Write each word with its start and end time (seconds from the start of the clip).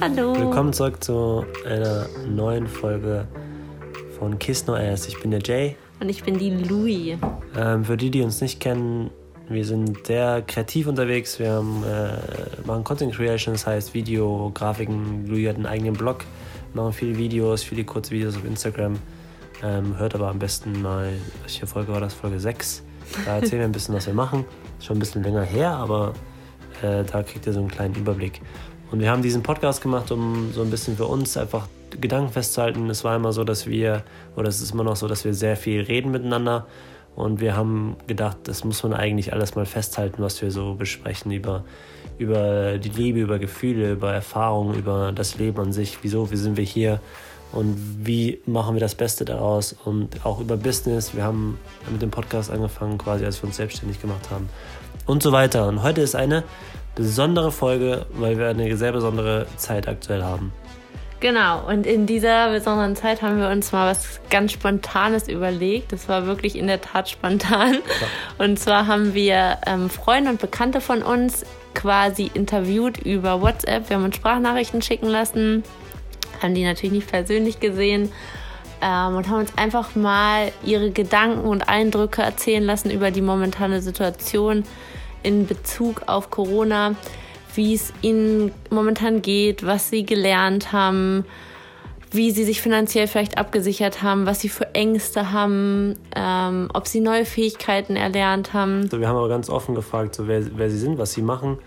Hallo. 0.00 0.32
Willkommen 0.36 0.72
zurück 0.72 1.02
zu 1.02 1.44
einer 1.66 2.06
neuen 2.28 2.68
Folge 2.68 3.26
von 4.16 4.38
Kiss 4.38 4.64
No 4.68 4.74
Ass. 4.74 5.08
Ich 5.08 5.20
bin 5.20 5.32
der 5.32 5.40
Jay. 5.40 5.74
Und 5.98 6.08
ich 6.08 6.22
bin 6.22 6.38
die 6.38 6.50
Louis. 6.50 7.18
Ähm, 7.56 7.84
für 7.84 7.96
die, 7.96 8.08
die 8.08 8.22
uns 8.22 8.40
nicht 8.40 8.60
kennen, 8.60 9.10
wir 9.48 9.64
sind 9.64 10.06
sehr 10.06 10.42
kreativ 10.42 10.86
unterwegs. 10.86 11.40
Wir 11.40 11.50
haben, 11.50 11.82
äh, 11.82 12.64
machen 12.64 12.84
Content 12.84 13.12
Creation, 13.12 13.54
das 13.54 13.66
heißt 13.66 13.92
Video, 13.92 14.52
Grafiken. 14.54 15.26
Louis 15.26 15.48
hat 15.48 15.56
einen 15.56 15.66
eigenen 15.66 15.94
Blog, 15.94 16.24
machen 16.74 16.92
viele 16.92 17.18
Videos, 17.18 17.64
viele 17.64 17.82
kurze 17.82 18.12
Videos 18.12 18.36
auf 18.36 18.44
Instagram. 18.44 19.00
Ähm, 19.64 19.98
hört 19.98 20.14
aber 20.14 20.28
am 20.28 20.38
besten 20.38 20.80
mal, 20.80 21.10
welche 21.42 21.66
Folge 21.66 21.90
war 21.90 22.00
das? 22.00 22.14
Folge 22.14 22.38
6. 22.38 22.84
Da 23.24 23.36
erzählen 23.38 23.62
wir 23.62 23.68
ein 23.68 23.72
bisschen, 23.72 23.96
was 23.96 24.06
wir 24.06 24.14
machen. 24.14 24.44
Schon 24.78 24.98
ein 24.98 25.00
bisschen 25.00 25.24
länger 25.24 25.42
her, 25.42 25.70
aber 25.70 26.12
äh, 26.82 27.02
da 27.02 27.24
kriegt 27.24 27.48
ihr 27.48 27.52
so 27.52 27.58
einen 27.58 27.68
kleinen 27.68 27.96
Überblick. 27.96 28.40
Und 28.90 29.00
wir 29.00 29.10
haben 29.10 29.22
diesen 29.22 29.42
Podcast 29.42 29.82
gemacht, 29.82 30.10
um 30.10 30.50
so 30.52 30.62
ein 30.62 30.70
bisschen 30.70 30.96
für 30.96 31.06
uns 31.06 31.36
einfach 31.36 31.68
Gedanken 32.00 32.32
festzuhalten. 32.32 32.88
Es 32.88 33.04
war 33.04 33.16
immer 33.16 33.32
so, 33.32 33.44
dass 33.44 33.66
wir, 33.66 34.02
oder 34.36 34.48
es 34.48 34.60
ist 34.60 34.72
immer 34.72 34.84
noch 34.84 34.96
so, 34.96 35.08
dass 35.08 35.24
wir 35.24 35.34
sehr 35.34 35.56
viel 35.56 35.82
reden 35.82 36.10
miteinander. 36.10 36.66
Und 37.14 37.40
wir 37.40 37.56
haben 37.56 37.96
gedacht, 38.06 38.36
das 38.44 38.64
muss 38.64 38.82
man 38.82 38.94
eigentlich 38.94 39.32
alles 39.32 39.56
mal 39.56 39.66
festhalten, 39.66 40.22
was 40.22 40.40
wir 40.40 40.50
so 40.50 40.74
besprechen 40.74 41.32
über, 41.32 41.64
über 42.16 42.78
die 42.78 42.90
Liebe, 42.90 43.20
über 43.20 43.38
Gefühle, 43.38 43.92
über 43.92 44.12
Erfahrungen, 44.12 44.74
über 44.74 45.12
das 45.12 45.36
Leben 45.36 45.58
an 45.60 45.72
sich. 45.72 45.98
Wieso, 46.02 46.30
wie 46.30 46.36
sind 46.36 46.56
wir 46.56 46.64
hier 46.64 47.00
und 47.52 47.76
wie 48.06 48.40
machen 48.46 48.74
wir 48.74 48.80
das 48.80 48.94
Beste 48.94 49.24
daraus 49.24 49.74
und 49.84 50.24
auch 50.24 50.40
über 50.40 50.56
Business. 50.56 51.14
Wir 51.14 51.24
haben 51.24 51.58
mit 51.90 52.02
dem 52.02 52.10
Podcast 52.10 52.50
angefangen, 52.50 52.98
quasi 52.98 53.24
als 53.24 53.42
wir 53.42 53.46
uns 53.46 53.56
selbstständig 53.56 54.00
gemacht 54.00 54.30
haben 54.30 54.48
und 55.06 55.22
so 55.22 55.32
weiter. 55.32 55.66
Und 55.68 55.82
heute 55.82 56.02
ist 56.02 56.14
eine 56.14 56.44
besondere 56.94 57.52
Folge, 57.52 58.06
weil 58.12 58.38
wir 58.38 58.48
eine 58.48 58.76
sehr 58.76 58.92
besondere 58.92 59.46
Zeit 59.56 59.88
aktuell 59.88 60.22
haben. 60.22 60.52
Genau, 61.20 61.66
und 61.66 61.84
in 61.84 62.06
dieser 62.06 62.52
besonderen 62.52 62.94
Zeit 62.94 63.22
haben 63.22 63.40
wir 63.40 63.48
uns 63.48 63.72
mal 63.72 63.90
was 63.90 64.20
ganz 64.30 64.52
Spontanes 64.52 65.26
überlegt. 65.26 65.90
Das 65.90 66.08
war 66.08 66.26
wirklich 66.26 66.56
in 66.56 66.68
der 66.68 66.80
Tat 66.80 67.08
spontan. 67.08 67.74
Ja. 67.74 68.44
Und 68.44 68.58
zwar 68.58 68.86
haben 68.86 69.14
wir 69.14 69.58
ähm, 69.66 69.90
Freunde 69.90 70.30
und 70.30 70.40
Bekannte 70.40 70.80
von 70.80 71.02
uns 71.02 71.44
quasi 71.74 72.30
interviewt 72.34 72.98
über 72.98 73.42
WhatsApp. 73.42 73.88
Wir 73.88 73.96
haben 73.96 74.04
uns 74.04 74.16
Sprachnachrichten 74.16 74.80
schicken 74.80 75.08
lassen, 75.08 75.64
haben 76.42 76.54
die 76.54 76.64
natürlich 76.64 76.92
nicht 76.92 77.10
persönlich 77.10 77.60
gesehen 77.60 78.10
ähm, 78.82 79.16
und 79.16 79.28
haben 79.28 79.40
uns 79.40 79.56
einfach 79.56 79.94
mal 79.94 80.52
ihre 80.64 80.90
Gedanken 80.90 81.46
und 81.46 81.68
Eindrücke 81.68 82.22
erzählen 82.22 82.64
lassen 82.64 82.90
über 82.90 83.10
die 83.10 83.22
momentane 83.22 83.82
Situation 83.82 84.64
in 85.22 85.46
Bezug 85.46 86.02
auf 86.06 86.30
Corona 86.30 86.94
wie 87.58 87.74
es 87.74 87.92
ihnen 88.02 88.52
momentan 88.70 89.20
geht, 89.20 89.66
was 89.66 89.90
sie 89.90 90.06
gelernt 90.06 90.72
haben, 90.72 91.24
wie 92.10 92.30
sie 92.30 92.44
sich 92.44 92.62
finanziell 92.62 93.08
vielleicht 93.08 93.36
abgesichert 93.36 94.00
haben, 94.00 94.26
was 94.26 94.40
sie 94.40 94.48
für 94.48 94.74
Ängste 94.74 95.32
haben, 95.32 95.96
ähm, 96.14 96.70
ob 96.72 96.86
sie 96.86 97.00
neue 97.00 97.24
Fähigkeiten 97.24 97.96
erlernt 97.96 98.54
haben. 98.54 98.82
Also 98.84 99.00
wir 99.00 99.08
haben 99.08 99.16
aber 99.16 99.28
ganz 99.28 99.50
offen 99.50 99.74
gefragt, 99.74 100.14
so 100.14 100.28
wer, 100.28 100.56
wer 100.56 100.70
sie 100.70 100.78
sind, 100.78 100.98
was 100.98 101.12
sie 101.12 101.20
machen 101.20 101.58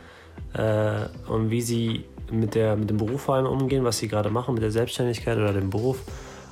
äh, 0.53 1.07
und 1.29 1.51
wie 1.51 1.61
sie 1.61 2.05
mit, 2.31 2.55
der, 2.55 2.75
mit 2.75 2.89
dem 2.89 2.97
Beruf 2.97 3.21
vor 3.21 3.35
allem 3.35 3.45
umgehen, 3.45 3.83
was 3.83 3.97
sie 3.97 4.07
gerade 4.07 4.29
machen 4.29 4.53
mit 4.53 4.63
der 4.63 4.71
Selbstständigkeit 4.71 5.37
oder 5.37 5.53
dem 5.53 5.69
Beruf 5.69 5.97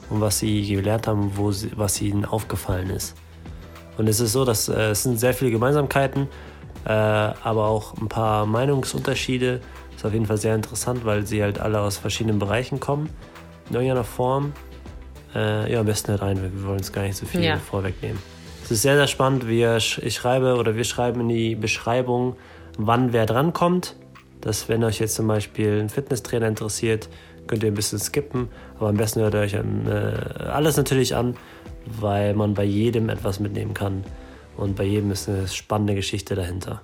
und 0.10 0.22
was 0.22 0.40
sie 0.40 0.66
gelernt 0.66 1.08
haben, 1.08 1.32
wo 1.36 1.52
sie, 1.52 1.72
was 1.76 2.02
ihnen 2.02 2.26
aufgefallen 2.26 2.90
ist. 2.90 3.16
Und 3.98 4.08
es 4.08 4.20
ist 4.20 4.32
so, 4.32 4.46
dass 4.46 4.70
äh, 4.70 4.92
es 4.92 5.04
sind 5.04 5.20
sehr 5.20 5.34
viele 5.34 5.52
Gemeinsamkeiten, 5.52 6.28
äh, 6.86 6.90
aber 6.90 7.68
auch 7.68 7.96
ein 7.98 8.08
paar 8.08 8.46
Meinungsunterschiede. 8.46 9.62
Ist 9.96 10.06
auf 10.06 10.14
jeden 10.14 10.26
Fall 10.26 10.38
sehr 10.38 10.56
interessant, 10.56 11.04
weil 11.04 11.26
sie 11.26 11.44
halt 11.44 11.60
alle 11.60 11.82
aus 11.82 11.98
verschiedenen 11.98 12.40
Bereichen 12.40 12.80
kommen, 12.80 13.10
in 13.68 13.76
irgendeiner 13.76 14.06
Form. 14.06 14.54
Äh, 15.36 15.72
ja, 15.72 15.82
am 15.82 15.86
besten 15.86 16.12
halt 16.12 16.22
rein, 16.22 16.42
wir 16.42 16.66
wollen 16.66 16.80
es 16.80 16.92
gar 16.92 17.04
nicht 17.04 17.18
so 17.18 17.26
viel 17.26 17.44
ja. 17.44 17.58
vorwegnehmen. 17.58 18.18
Es 18.64 18.72
ist 18.72 18.84
sehr, 18.84 18.96
sehr 18.96 19.08
spannend. 19.08 19.48
Wir, 19.48 19.78
ich 19.78 20.16
schreibe 20.16 20.56
oder 20.56 20.76
wir 20.76 20.84
schreiben 20.84 21.22
in 21.22 21.30
die 21.30 21.56
Beschreibung, 21.56 22.36
wann 22.78 23.14
wer 23.14 23.26
drankommt. 23.26 23.96
Dass, 24.42 24.70
wenn 24.70 24.84
euch 24.84 25.00
jetzt 25.00 25.16
zum 25.16 25.28
Beispiel 25.28 25.80
ein 25.80 25.90
Fitnesstrainer 25.90 26.48
interessiert, 26.48 27.10
könnt 27.48 27.64
ihr 27.64 27.72
ein 27.72 27.76
bisschen 27.76 28.00
skippen. 28.00 28.50
Aber 28.78 28.90
am 28.90 28.98
besten 28.98 29.22
hört 29.22 29.34
ihr 29.34 29.42
euch 29.42 29.58
an, 29.58 29.88
äh, 29.88 30.44
alles 30.44 30.78
natürlich 30.78 31.16
an, 31.16 31.36
weil 31.86 32.34
man 32.34 32.54
bei 32.54 32.64
jedem 32.64 33.10
etwas 33.10 33.40
mitnehmen 33.40 33.74
kann. 33.74 34.04
Und 34.56 34.76
bei 34.76 34.84
jedem 34.84 35.12
ist 35.12 35.28
eine 35.28 35.48
spannende 35.48 35.96
Geschichte 35.96 36.36
dahinter. 36.36 36.82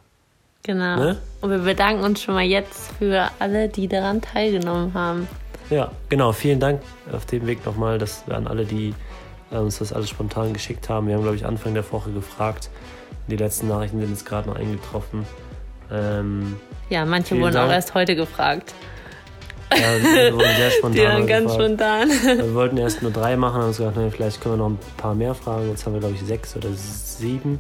Genau. 0.64 0.96
Ne? 0.96 1.18
Und 1.42 1.52
wir 1.52 1.60
bedanken 1.60 2.04
uns 2.04 2.24
schon 2.24 2.34
mal 2.34 2.44
jetzt 2.44 2.92
für 2.98 3.30
alle, 3.40 3.70
die 3.70 3.88
daran 3.88 4.22
teilgenommen 4.22 4.94
haben. 4.94 5.28
Ja, 5.70 5.92
genau. 6.10 6.32
Vielen 6.32 6.60
Dank 6.60 6.82
auf 7.12 7.26
dem 7.26 7.46
Weg 7.46 7.66
nochmal 7.66 7.98
dass 7.98 8.24
an 8.30 8.48
alle, 8.48 8.66
die 8.66 8.94
äh, 9.52 9.58
uns 9.58 9.80
das 9.80 9.94
alles 9.94 10.10
spontan 10.10 10.54
geschickt 10.54 10.90
haben. 10.90 11.08
Wir 11.08 11.16
haben, 11.16 11.22
glaube 11.22 11.38
ich, 11.38 11.46
Anfang 11.46 11.74
der 11.74 11.90
Woche 11.92 12.12
gefragt. 12.12 12.70
Die 13.28 13.38
letzten 13.38 13.68
Nachrichten 13.68 14.00
sind 14.00 14.10
jetzt 14.10 14.26
gerade 14.26 14.50
noch 14.50 14.56
eingetroffen. 14.56 15.26
Ähm, 15.96 16.58
ja, 16.90 17.06
manche 17.06 17.40
wurden 17.40 17.54
Dank. 17.54 17.70
auch 17.70 17.74
erst 17.74 17.94
heute 17.94 18.16
gefragt. 18.16 18.74
Ja, 19.72 19.78
wir 20.02 20.34
wurden 20.34 20.56
sehr 20.58 20.72
spontan. 20.78 20.94
Die 20.94 21.04
waren 21.04 21.28
ganz 21.28 21.52
gefragt. 21.52 21.64
spontan. 21.64 22.10
Wir 22.38 22.54
wollten 22.54 22.78
erst 22.78 23.02
nur 23.02 23.12
drei 23.12 23.36
machen, 23.36 23.56
haben 23.62 23.68
uns 23.68 23.78
gedacht, 23.78 23.96
na, 23.98 24.10
vielleicht 24.10 24.42
können 24.42 24.56
wir 24.56 24.58
noch 24.58 24.70
ein 24.70 24.80
paar 24.98 25.16
mehr 25.16 25.34
fragen. 25.34 25.70
Jetzt 25.70 25.86
haben 25.86 25.94
wir, 25.94 26.00
glaube 26.00 26.16
ich, 26.16 26.22
sechs 26.22 26.56
oder 26.56 26.70
sieben. 26.74 27.60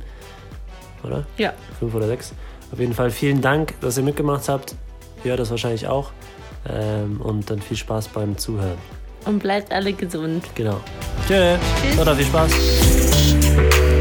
Oder? 1.03 1.25
Ja. 1.37 1.53
Fünf 1.79 1.93
oder 1.95 2.07
sechs. 2.07 2.33
Auf 2.71 2.79
jeden 2.79 2.93
Fall 2.93 3.09
vielen 3.11 3.41
Dank, 3.41 3.79
dass 3.81 3.97
ihr 3.97 4.03
mitgemacht 4.03 4.47
habt. 4.49 4.75
Ihr 5.23 5.31
hört 5.31 5.39
das 5.39 5.49
wahrscheinlich 5.49 5.87
auch. 5.87 6.11
Ähm, 6.67 7.21
und 7.21 7.49
dann 7.49 7.61
viel 7.61 7.77
Spaß 7.77 8.09
beim 8.09 8.37
Zuhören. 8.37 8.77
Und 9.25 9.39
bleibt 9.39 9.71
alle 9.71 9.93
gesund. 9.93 10.45
Genau. 10.55 10.79
Tschö. 11.27 11.55
Tschüss. 11.81 11.99
Oder 11.99 12.15
viel 12.15 12.25
Spaß. 12.25 13.94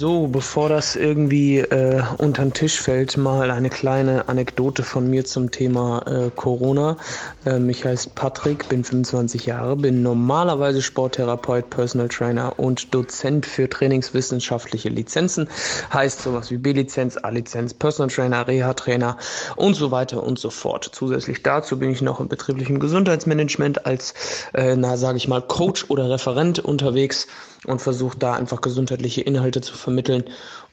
So, 0.00 0.28
bevor 0.28 0.70
das 0.70 0.96
irgendwie 0.96 1.58
äh, 1.58 2.02
unter 2.16 2.40
den 2.40 2.54
Tisch 2.54 2.80
fällt, 2.80 3.18
mal 3.18 3.50
eine 3.50 3.68
kleine 3.68 4.30
Anekdote 4.30 4.82
von 4.82 5.10
mir 5.10 5.26
zum 5.26 5.50
Thema 5.50 6.00
äh, 6.06 6.30
Corona. 6.34 6.96
Ähm, 7.44 7.68
ich 7.68 7.84
heiße 7.84 8.08
Patrick, 8.14 8.70
bin 8.70 8.82
25 8.82 9.44
Jahre, 9.44 9.76
bin 9.76 10.02
normalerweise 10.02 10.80
Sporttherapeut, 10.80 11.68
Personal 11.68 12.08
Trainer 12.08 12.58
und 12.58 12.94
Dozent 12.94 13.44
für 13.44 13.68
trainingswissenschaftliche 13.68 14.88
Lizenzen. 14.88 15.50
Heißt 15.92 16.22
sowas 16.22 16.50
wie 16.50 16.56
B-Lizenz, 16.56 17.18
A-Lizenz, 17.18 17.74
Personal 17.74 18.08
Trainer, 18.08 18.48
Reha-Trainer 18.48 19.18
und 19.56 19.74
so 19.74 19.90
weiter 19.90 20.22
und 20.22 20.38
so 20.38 20.48
fort. 20.48 20.88
Zusätzlich 20.94 21.42
dazu 21.42 21.78
bin 21.78 21.90
ich 21.90 22.00
noch 22.00 22.20
im 22.20 22.28
betrieblichen 22.28 22.80
Gesundheitsmanagement 22.80 23.84
als, 23.84 24.14
äh, 24.54 24.76
na 24.76 24.96
sage 24.96 25.18
ich 25.18 25.28
mal, 25.28 25.42
Coach 25.42 25.84
oder 25.90 26.08
Referent 26.08 26.58
unterwegs 26.58 27.26
und 27.66 27.80
versucht 27.80 28.22
da 28.22 28.34
einfach 28.34 28.60
gesundheitliche 28.60 29.20
Inhalte 29.20 29.60
zu 29.60 29.74
vermitteln 29.76 30.24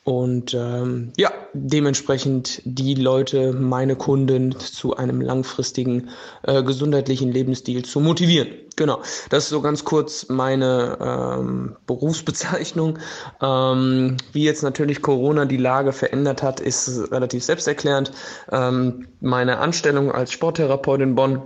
und 0.08 0.53
ähm, 0.53 1.12
ja, 1.18 1.34
dementsprechend 1.52 2.62
die 2.64 2.94
Leute, 2.94 3.52
meine 3.52 3.98
Kunden 3.98 4.58
zu 4.58 4.96
einem 4.96 5.20
langfristigen 5.20 6.12
äh, 6.44 6.64
gesundheitlichen 6.64 7.30
Lebensstil 7.30 7.84
zu 7.84 8.00
motivieren. 8.00 8.48
Genau, 8.78 9.02
das 9.30 9.44
ist 9.44 9.50
so 9.50 9.59
ganz 9.59 9.84
kurz 9.84 10.30
meine 10.30 10.98
ähm, 11.02 11.75
Berufsbezeichnung. 11.88 13.00
Ähm, 13.42 14.16
wie 14.31 14.46
jetzt 14.46 14.64
natürlich 14.64 15.02
Corona 15.02 15.44
die 15.44 15.58
Lage 15.58 15.92
verändert 15.92 16.42
hat, 16.42 16.62
ist 16.62 17.12
relativ 17.12 17.44
selbsterklärend. 17.44 18.13
Ähm, 18.50 19.10
meine 19.19 19.57
Anstellung 19.57 20.13
als 20.13 20.31
Sporttherapeut 20.31 21.01
in 21.01 21.16
Bonn 21.16 21.42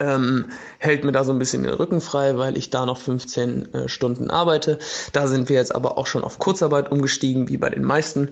ähm, 0.00 0.46
hält 0.78 1.04
mir 1.04 1.12
da 1.12 1.24
so 1.24 1.32
ein 1.32 1.38
bisschen 1.38 1.62
den 1.62 1.74
Rücken 1.74 2.00
frei, 2.00 2.36
weil 2.38 2.56
ich 2.56 2.70
da 2.70 2.86
noch 2.86 2.98
15 2.98 3.74
äh, 3.74 3.88
Stunden 3.88 4.30
arbeite. 4.30 4.78
Da 5.12 5.26
sind 5.26 5.48
wir 5.48 5.56
jetzt 5.56 5.74
aber 5.74 5.98
auch 5.98 6.06
schon 6.06 6.24
auf 6.24 6.38
Kurzarbeit 6.38 6.90
umgestiegen, 6.90 7.48
wie 7.48 7.58
bei 7.58 7.70
den 7.70 7.84
meisten. 7.84 8.30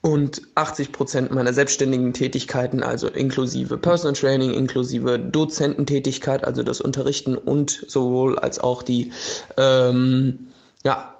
Und 0.00 0.42
80 0.54 0.92
Prozent 0.92 1.32
meiner 1.32 1.52
selbstständigen 1.52 2.12
Tätigkeiten, 2.12 2.84
also 2.84 3.08
inklusive 3.08 3.78
Personal 3.78 4.14
Training, 4.14 4.52
inklusive 4.52 5.18
Dozententätigkeit, 5.18 6.44
also 6.44 6.62
das 6.62 6.80
Unterrichten 6.80 7.36
und 7.36 7.84
sowohl 7.88 8.38
als 8.38 8.60
auch 8.60 8.84
die, 8.84 9.12
ähm, 9.56 10.48
ja, 10.84 11.14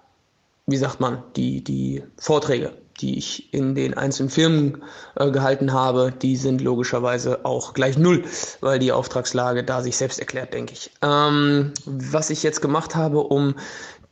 wie 0.66 0.76
sagt 0.76 1.00
man, 1.00 1.24
die, 1.34 1.62
die 1.62 2.04
Vorträge 2.18 2.72
die 3.00 3.18
ich 3.18 3.52
in 3.52 3.74
den 3.74 3.94
einzelnen 3.94 4.30
Firmen 4.30 4.82
äh, 5.16 5.30
gehalten 5.30 5.72
habe, 5.72 6.12
die 6.12 6.36
sind 6.36 6.60
logischerweise 6.60 7.44
auch 7.44 7.74
gleich 7.74 7.98
null, 7.98 8.24
weil 8.60 8.78
die 8.78 8.92
Auftragslage 8.92 9.64
da 9.64 9.82
sich 9.82 9.96
selbst 9.96 10.18
erklärt, 10.18 10.54
denke 10.54 10.72
ich. 10.72 10.90
Ähm, 11.02 11.72
was 11.86 12.30
ich 12.30 12.42
jetzt 12.42 12.60
gemacht 12.60 12.94
habe, 12.94 13.20
um 13.20 13.54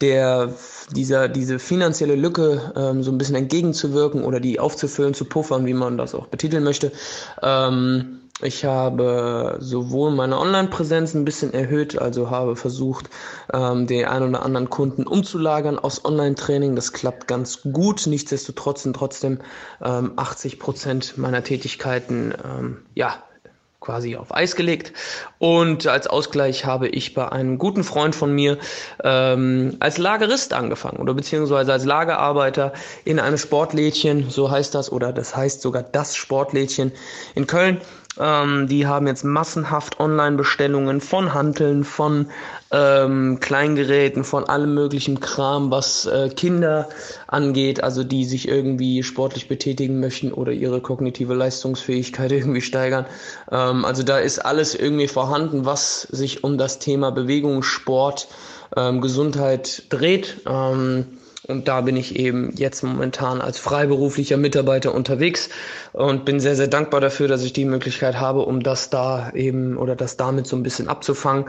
der, 0.00 0.52
dieser, 0.94 1.28
diese 1.28 1.58
finanzielle 1.58 2.16
Lücke 2.16 2.72
ähm, 2.76 3.02
so 3.02 3.10
ein 3.10 3.18
bisschen 3.18 3.36
entgegenzuwirken 3.36 4.24
oder 4.24 4.40
die 4.40 4.60
aufzufüllen, 4.60 5.14
zu 5.14 5.24
puffern, 5.24 5.64
wie 5.66 5.74
man 5.74 5.96
das 5.96 6.14
auch 6.14 6.26
betiteln 6.26 6.64
möchte, 6.64 6.92
ähm, 7.42 8.20
ich 8.42 8.66
habe 8.66 9.56
sowohl 9.60 10.10
meine 10.10 10.38
Online-Präsenz 10.38 11.14
ein 11.14 11.24
bisschen 11.24 11.54
erhöht, 11.54 11.98
also 11.98 12.30
habe 12.30 12.54
versucht, 12.54 13.08
ähm, 13.52 13.86
den 13.86 14.04
einen 14.04 14.30
oder 14.30 14.44
anderen 14.44 14.68
Kunden 14.68 15.06
umzulagern 15.06 15.78
aus 15.78 16.04
Online-Training. 16.04 16.76
Das 16.76 16.92
klappt 16.92 17.28
ganz 17.28 17.62
gut. 17.62 18.06
Nichtsdestotrotz 18.06 18.82
sind 18.82 18.94
trotzdem 18.94 19.40
ähm, 19.82 20.12
80 20.16 20.58
Prozent 20.58 21.16
meiner 21.16 21.42
Tätigkeiten 21.44 22.34
ähm, 22.44 22.82
ja 22.94 23.22
quasi 23.80 24.16
auf 24.16 24.34
Eis 24.34 24.56
gelegt. 24.56 24.92
Und 25.38 25.86
als 25.86 26.06
Ausgleich 26.06 26.66
habe 26.66 26.88
ich 26.88 27.14
bei 27.14 27.30
einem 27.30 27.56
guten 27.56 27.84
Freund 27.84 28.14
von 28.14 28.34
mir 28.34 28.58
ähm, 29.02 29.76
als 29.80 29.96
Lagerist 29.96 30.52
angefangen 30.52 30.98
oder 30.98 31.14
beziehungsweise 31.14 31.72
als 31.72 31.84
Lagerarbeiter 31.84 32.72
in 33.04 33.20
einem 33.20 33.38
Sportlädchen, 33.38 34.28
so 34.28 34.50
heißt 34.50 34.74
das, 34.74 34.90
oder 34.90 35.12
das 35.12 35.36
heißt 35.36 35.62
sogar 35.62 35.84
das 35.84 36.16
Sportlädchen 36.16 36.92
in 37.34 37.46
Köln. 37.46 37.80
Ähm, 38.18 38.68
die 38.68 38.86
haben 38.86 39.06
jetzt 39.06 39.24
massenhaft 39.24 40.00
Online-Bestellungen 40.00 41.00
von 41.00 41.34
Hanteln, 41.34 41.84
von 41.84 42.26
ähm, 42.72 43.38
Kleingeräten, 43.40 44.24
von 44.24 44.44
allem 44.44 44.74
möglichen 44.74 45.20
Kram, 45.20 45.70
was 45.70 46.06
äh, 46.06 46.28
Kinder 46.30 46.88
angeht, 47.26 47.82
also 47.82 48.04
die 48.04 48.24
sich 48.24 48.48
irgendwie 48.48 49.02
sportlich 49.02 49.48
betätigen 49.48 50.00
möchten 50.00 50.32
oder 50.32 50.52
ihre 50.52 50.80
kognitive 50.80 51.34
Leistungsfähigkeit 51.34 52.32
irgendwie 52.32 52.62
steigern. 52.62 53.06
Ähm, 53.50 53.84
also 53.84 54.02
da 54.02 54.18
ist 54.18 54.38
alles 54.38 54.74
irgendwie 54.74 55.08
vorhanden, 55.08 55.64
was 55.64 56.02
sich 56.02 56.44
um 56.44 56.58
das 56.58 56.78
Thema 56.78 57.10
Bewegung, 57.10 57.62
Sport, 57.62 58.28
ähm, 58.76 59.00
Gesundheit 59.00 59.84
dreht. 59.90 60.40
Ähm, 60.46 61.15
und 61.48 61.68
da 61.68 61.80
bin 61.80 61.96
ich 61.96 62.16
eben 62.16 62.52
jetzt 62.56 62.82
momentan 62.82 63.40
als 63.40 63.58
freiberuflicher 63.58 64.36
Mitarbeiter 64.36 64.94
unterwegs 64.94 65.48
und 65.92 66.24
bin 66.24 66.40
sehr, 66.40 66.56
sehr 66.56 66.66
dankbar 66.66 67.00
dafür, 67.00 67.28
dass 67.28 67.42
ich 67.42 67.52
die 67.52 67.64
Möglichkeit 67.64 68.18
habe, 68.18 68.40
um 68.42 68.62
das 68.62 68.90
da 68.90 69.30
eben 69.32 69.76
oder 69.76 69.94
das 69.94 70.16
damit 70.16 70.46
so 70.46 70.56
ein 70.56 70.62
bisschen 70.62 70.88
abzufangen. 70.88 71.46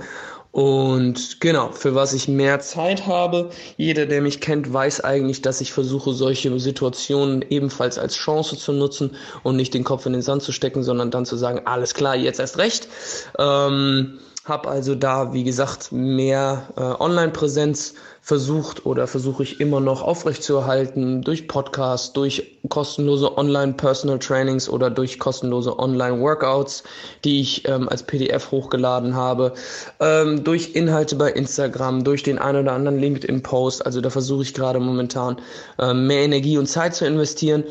Und 0.51 1.39
genau, 1.39 1.71
für 1.71 1.93
was 1.93 2.13
ich 2.13 2.27
mehr 2.27 2.59
Zeit 2.59 3.05
habe, 3.05 3.49
jeder, 3.75 4.05
der 4.05 4.21
mich 4.21 4.41
kennt, 4.41 4.71
weiß 4.71 5.01
eigentlich, 5.01 5.41
dass 5.41 5.61
ich 5.61 5.71
versuche, 5.71 6.13
solche 6.13 6.57
Situationen 6.59 7.45
ebenfalls 7.49 7.99
als 7.99 8.15
Chance 8.15 8.57
zu 8.57 8.71
nutzen 8.71 9.15
und 9.43 9.55
nicht 9.55 9.73
den 9.73 9.83
Kopf 9.83 10.05
in 10.05 10.13
den 10.13 10.21
Sand 10.21 10.41
zu 10.41 10.51
stecken, 10.51 10.83
sondern 10.83 11.11
dann 11.11 11.25
zu 11.25 11.37
sagen, 11.37 11.61
alles 11.65 11.93
klar, 11.93 12.15
jetzt 12.15 12.39
erst 12.39 12.57
recht. 12.57 12.87
Ähm, 13.37 14.19
habe 14.45 14.69
also 14.69 14.95
da, 14.95 15.33
wie 15.33 15.43
gesagt, 15.43 15.91
mehr 15.91 16.69
äh, 16.77 16.81
Online-Präsenz 16.81 17.93
versucht 18.27 18.85
oder 18.85 19.07
versuche 19.07 19.43
ich 19.43 19.61
immer 19.61 19.79
noch 19.79 20.01
aufrechtzuerhalten 20.01 21.21
durch 21.21 21.47
Podcasts, 21.47 22.11
durch 22.11 22.57
kostenlose 22.67 23.37
Online-Personal-Trainings 23.37 24.67
oder 24.67 24.89
durch 24.89 25.17
kostenlose 25.17 25.79
Online-Workouts, 25.79 26.83
die 27.23 27.39
ich 27.39 27.65
ähm, 27.69 27.87
als 27.87 28.03
PDF 28.03 28.51
hochgeladen 28.51 29.15
habe, 29.15 29.53
ähm, 30.01 30.43
durch 30.43 30.75
Inhalte 30.75 31.15
bei 31.15 31.31
Instagram, 31.31 32.03
durch 32.03 32.21
den 32.23 32.37
ein 32.37 32.57
oder 32.57 32.73
anderen 32.73 32.99
LinkedIn-Post. 32.99 33.85
Also 33.85 34.01
da 34.01 34.09
versuche 34.09 34.43
ich 34.43 34.53
gerade 34.53 34.81
momentan 34.81 35.37
ähm, 35.79 36.07
mehr 36.07 36.23
Energie 36.23 36.57
und 36.57 36.67
Zeit 36.67 36.95
zu 36.95 37.05
investieren. 37.05 37.63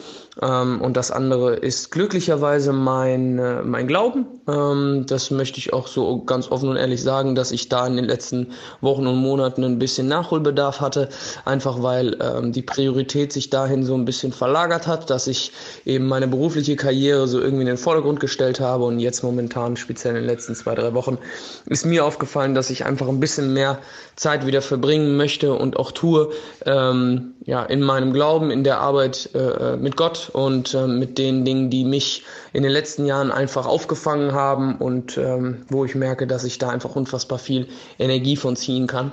Ähm, 0.42 0.82
und 0.82 0.96
das 0.96 1.10
andere 1.10 1.54
ist 1.54 1.90
glücklicherweise 1.90 2.72
mein, 2.72 3.38
äh, 3.38 3.62
mein 3.62 3.86
Glauben. 3.86 4.26
Ähm, 4.46 5.04
das 5.06 5.30
möchte 5.30 5.58
ich 5.58 5.72
auch 5.72 5.86
so 5.86 6.24
ganz 6.24 6.50
offen 6.50 6.68
und 6.68 6.76
ehrlich 6.76 7.02
sagen, 7.02 7.34
dass 7.34 7.52
ich 7.52 7.68
da 7.68 7.86
in 7.86 7.96
den 7.96 8.04
letzten 8.04 8.52
Wochen 8.82 9.06
und 9.06 9.16
Monaten 9.16 9.64
ein 9.64 9.78
bisschen 9.78 10.08
Nachholbedarf 10.46 10.80
hatte, 10.80 11.08
einfach 11.44 11.82
weil 11.82 12.16
ähm, 12.20 12.52
die 12.52 12.62
Priorität 12.62 13.32
sich 13.32 13.50
dahin 13.50 13.84
so 13.84 13.94
ein 13.94 14.04
bisschen 14.04 14.32
verlagert 14.32 14.86
hat, 14.86 15.10
dass 15.10 15.26
ich 15.26 15.52
eben 15.84 16.06
meine 16.06 16.28
berufliche 16.28 16.76
Karriere 16.76 17.26
so 17.26 17.40
irgendwie 17.40 17.62
in 17.62 17.68
den 17.68 17.76
Vordergrund 17.76 18.20
gestellt 18.20 18.60
habe 18.60 18.84
und 18.84 18.98
jetzt 18.98 19.22
momentan, 19.22 19.76
speziell 19.76 20.14
in 20.14 20.22
den 20.22 20.28
letzten 20.28 20.54
zwei, 20.54 20.74
drei 20.74 20.94
Wochen, 20.94 21.18
ist 21.66 21.86
mir 21.86 22.04
aufgefallen, 22.04 22.54
dass 22.54 22.70
ich 22.70 22.84
einfach 22.84 23.08
ein 23.08 23.20
bisschen 23.20 23.52
mehr 23.52 23.78
Zeit 24.14 24.46
wieder 24.46 24.62
verbringen 24.62 25.16
möchte 25.16 25.54
und 25.54 25.76
auch 25.76 25.92
tue, 25.92 26.30
ähm, 26.64 27.34
ja, 27.44 27.62
in 27.62 27.82
meinem 27.82 28.12
Glauben, 28.12 28.50
in 28.50 28.64
der 28.64 28.78
Arbeit 28.78 29.30
äh, 29.34 29.38
äh 29.38 29.76
mit 29.76 29.96
Gott 29.96 30.30
und 30.32 30.74
äh, 30.74 30.86
mit 30.86 31.18
den 31.18 31.44
Dingen, 31.44 31.70
die 31.70 31.84
mich 31.84 32.24
in 32.52 32.62
den 32.62 32.72
letzten 32.72 33.04
Jahren 33.04 33.30
einfach 33.30 33.66
aufgefangen 33.66 34.32
haben 34.32 34.76
und 34.76 35.18
ähm, 35.18 35.66
wo 35.68 35.84
ich 35.84 35.94
merke, 35.94 36.26
dass 36.26 36.44
ich 36.44 36.58
da 36.58 36.70
einfach 36.70 36.96
unfassbar 36.96 37.38
viel 37.38 37.68
Energie 37.98 38.36
von 38.36 38.56
ziehen 38.56 38.86
kann. 38.86 39.12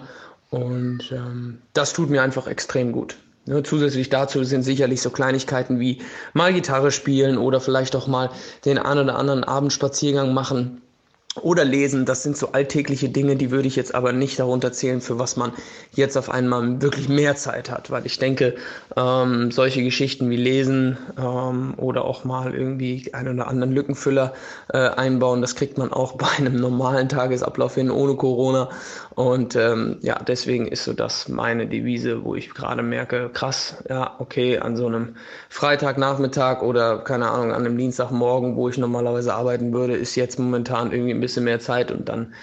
Und 0.53 1.11
ähm, 1.11 1.63
das 1.73 1.93
tut 1.93 2.11
mir 2.11 2.21
einfach 2.21 2.45
extrem 2.45 2.91
gut. 2.91 3.17
Ja, 3.47 3.63
zusätzlich 3.63 4.09
dazu 4.09 4.43
sind 4.43 4.61
sicherlich 4.61 5.01
so 5.01 5.09
Kleinigkeiten 5.09 5.79
wie 5.79 6.03
mal 6.33 6.53
Gitarre 6.53 6.91
spielen 6.91 7.39
oder 7.39 7.59
vielleicht 7.59 7.95
auch 7.95 8.05
mal 8.05 8.29
den 8.63 8.77
einen 8.77 9.05
oder 9.05 9.17
anderen 9.17 9.43
Abendspaziergang 9.43 10.31
machen 10.31 10.83
oder 11.41 11.65
lesen, 11.65 12.05
das 12.05 12.21
sind 12.21 12.37
so 12.37 12.51
alltägliche 12.51 13.09
Dinge, 13.09 13.35
die 13.35 13.49
würde 13.49 13.67
ich 13.67 13.75
jetzt 13.75 13.95
aber 13.95 14.13
nicht 14.13 14.37
darunter 14.37 14.71
zählen, 14.71 15.01
für 15.01 15.17
was 15.17 15.35
man 15.35 15.51
jetzt 15.91 16.15
auf 16.15 16.29
einmal 16.29 16.81
wirklich 16.81 17.09
mehr 17.09 17.35
Zeit 17.35 17.71
hat, 17.71 17.89
weil 17.89 18.05
ich 18.05 18.19
denke, 18.19 18.55
ähm, 18.95 19.49
solche 19.49 19.83
Geschichten 19.83 20.29
wie 20.29 20.37
Lesen 20.37 20.97
ähm, 21.17 21.73
oder 21.77 22.05
auch 22.05 22.23
mal 22.23 22.53
irgendwie 22.53 23.13
einen 23.13 23.39
oder 23.39 23.47
anderen 23.47 23.73
Lückenfüller 23.73 24.33
äh, 24.69 24.77
einbauen, 24.77 25.41
das 25.41 25.55
kriegt 25.55 25.77
man 25.77 25.91
auch 25.91 26.13
bei 26.17 26.27
einem 26.37 26.55
normalen 26.55 27.09
Tagesablauf 27.09 27.75
hin 27.75 27.89
ohne 27.89 28.15
Corona. 28.15 28.69
Und 29.15 29.55
ähm, 29.55 29.97
ja, 30.01 30.19
deswegen 30.19 30.67
ist 30.67 30.85
so 30.85 30.93
das 30.93 31.29
meine 31.29 31.67
Devise, 31.67 32.23
wo 32.23 32.33
ich 32.33 32.51
gerade 32.51 32.81
merke, 32.81 33.29
krass, 33.31 33.83
ja, 33.87 34.15
okay, 34.19 34.57
an 34.57 34.75
so 34.75 34.87
einem 34.87 35.15
Freitagnachmittag 35.49 36.63
oder 36.63 36.99
keine 36.99 37.29
Ahnung, 37.29 37.51
an 37.53 37.65
einem 37.65 37.77
Dienstagmorgen, 37.77 38.55
wo 38.55 38.69
ich 38.69 38.77
normalerweise 38.77 39.33
arbeiten 39.35 39.71
würde, 39.71 39.95
ist 39.95 40.15
jetzt 40.15 40.39
momentan 40.39 40.91
irgendwie 40.91 41.13
bisschen 41.23 41.43
mehr 41.43 41.59
Zeit 41.59 41.91
und 41.91 42.07
dann 42.07 42.33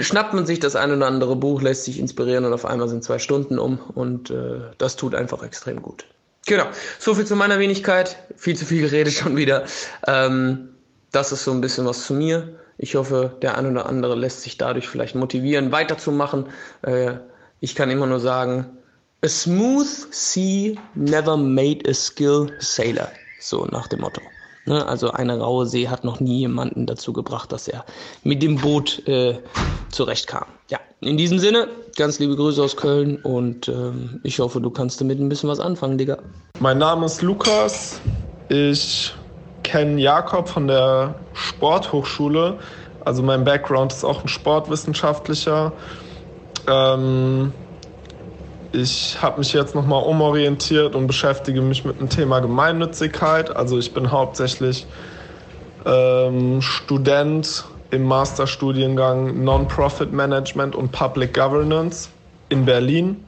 schnappt 0.00 0.32
man 0.32 0.46
sich 0.46 0.58
das 0.58 0.74
ein 0.74 0.90
oder 0.90 1.06
andere 1.06 1.36
Buch, 1.36 1.60
lässt 1.60 1.84
sich 1.84 1.98
inspirieren 1.98 2.44
und 2.44 2.52
auf 2.52 2.64
einmal 2.64 2.88
sind 2.88 3.04
zwei 3.04 3.18
Stunden 3.18 3.58
um 3.58 3.78
und 3.94 4.30
äh, 4.30 4.60
das 4.78 4.96
tut 4.96 5.14
einfach 5.14 5.42
extrem 5.42 5.82
gut. 5.82 6.06
Genau, 6.46 6.64
so 6.98 7.14
viel 7.14 7.26
zu 7.26 7.36
meiner 7.36 7.58
Wenigkeit, 7.58 8.16
viel 8.36 8.56
zu 8.56 8.64
viel 8.64 8.80
geredet 8.80 9.12
schon 9.12 9.36
wieder. 9.36 9.64
Ähm, 10.06 10.70
das 11.12 11.32
ist 11.32 11.44
so 11.44 11.50
ein 11.50 11.60
bisschen 11.60 11.86
was 11.86 12.06
zu 12.06 12.14
mir. 12.14 12.56
Ich 12.78 12.94
hoffe, 12.94 13.36
der 13.42 13.58
ein 13.58 13.66
oder 13.70 13.86
andere 13.86 14.14
lässt 14.14 14.42
sich 14.42 14.56
dadurch 14.56 14.88
vielleicht 14.88 15.14
motivieren, 15.14 15.72
weiterzumachen. 15.72 16.46
Äh, 16.82 17.14
ich 17.60 17.74
kann 17.74 17.90
immer 17.90 18.06
nur 18.06 18.20
sagen, 18.20 18.66
a 19.24 19.28
smooth 19.28 19.88
sea 20.10 20.74
never 20.94 21.36
made 21.36 21.88
a 21.88 21.94
skilled 21.94 22.52
sailor. 22.60 23.10
So 23.40 23.66
nach 23.66 23.88
dem 23.88 24.00
Motto. 24.00 24.20
Ne? 24.66 24.86
Also 24.86 25.10
eine 25.12 25.38
raue 25.38 25.66
See 25.66 25.88
hat 25.88 26.04
noch 26.04 26.20
nie 26.20 26.40
jemanden 26.40 26.86
dazu 26.86 27.12
gebracht, 27.12 27.52
dass 27.52 27.68
er 27.68 27.84
mit 28.24 28.42
dem 28.42 28.56
Boot 28.56 29.06
äh, 29.06 29.38
zurechtkam. 29.90 30.44
Ja, 30.68 30.78
in 31.00 31.16
diesem 31.16 31.38
Sinne, 31.38 31.68
ganz 31.96 32.18
liebe 32.18 32.36
Grüße 32.36 32.62
aus 32.62 32.76
Köln 32.76 33.16
und 33.22 33.68
ähm, 33.68 34.20
ich 34.24 34.40
hoffe, 34.40 34.60
du 34.60 34.70
kannst 34.70 35.00
damit 35.00 35.20
ein 35.20 35.28
bisschen 35.28 35.48
was 35.48 35.60
anfangen, 35.60 35.96
Digga. 35.98 36.18
Mein 36.58 36.78
Name 36.78 37.06
ist 37.06 37.22
Lukas. 37.22 38.00
Ich 38.48 39.14
kenne 39.62 40.00
Jakob 40.00 40.48
von 40.48 40.66
der 40.66 41.14
Sporthochschule. 41.32 42.58
Also 43.04 43.22
mein 43.22 43.44
Background 43.44 43.92
ist 43.92 44.04
auch 44.04 44.22
ein 44.22 44.28
sportwissenschaftlicher. 44.28 45.72
Ähm, 46.68 47.52
ich 48.76 49.20
habe 49.22 49.38
mich 49.38 49.52
jetzt 49.52 49.74
nochmal 49.74 50.02
umorientiert 50.02 50.94
und 50.94 51.06
beschäftige 51.06 51.62
mich 51.62 51.84
mit 51.84 51.98
dem 51.98 52.10
Thema 52.10 52.40
Gemeinnützigkeit. 52.40 53.54
Also 53.56 53.78
ich 53.78 53.94
bin 53.94 54.10
hauptsächlich 54.10 54.86
ähm, 55.86 56.60
Student 56.60 57.64
im 57.90 58.04
Masterstudiengang 58.04 59.42
Non-Profit 59.42 60.12
Management 60.12 60.76
und 60.76 60.92
Public 60.92 61.32
Governance 61.32 62.10
in 62.50 62.66
Berlin. 62.66 63.24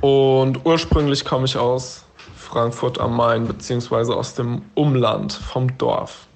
Und 0.00 0.64
ursprünglich 0.64 1.24
komme 1.24 1.46
ich 1.46 1.56
aus 1.56 2.04
Frankfurt 2.36 3.00
am 3.00 3.16
Main 3.16 3.46
beziehungsweise 3.46 4.14
aus 4.14 4.34
dem 4.34 4.62
Umland 4.74 5.32
vom 5.32 5.76
Dorf. 5.78 6.26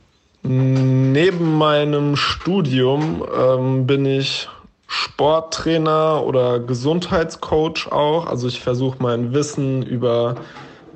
Neben 0.42 1.56
meinem 1.56 2.16
Studium 2.16 3.24
ähm, 3.34 3.86
bin 3.86 4.04
ich 4.04 4.48
Sporttrainer 4.86 6.22
oder 6.24 6.60
Gesundheitscoach 6.60 7.90
auch. 7.90 8.26
Also 8.26 8.48
ich 8.48 8.60
versuche 8.60 8.96
mein 9.00 9.32
Wissen 9.32 9.82
über 9.82 10.36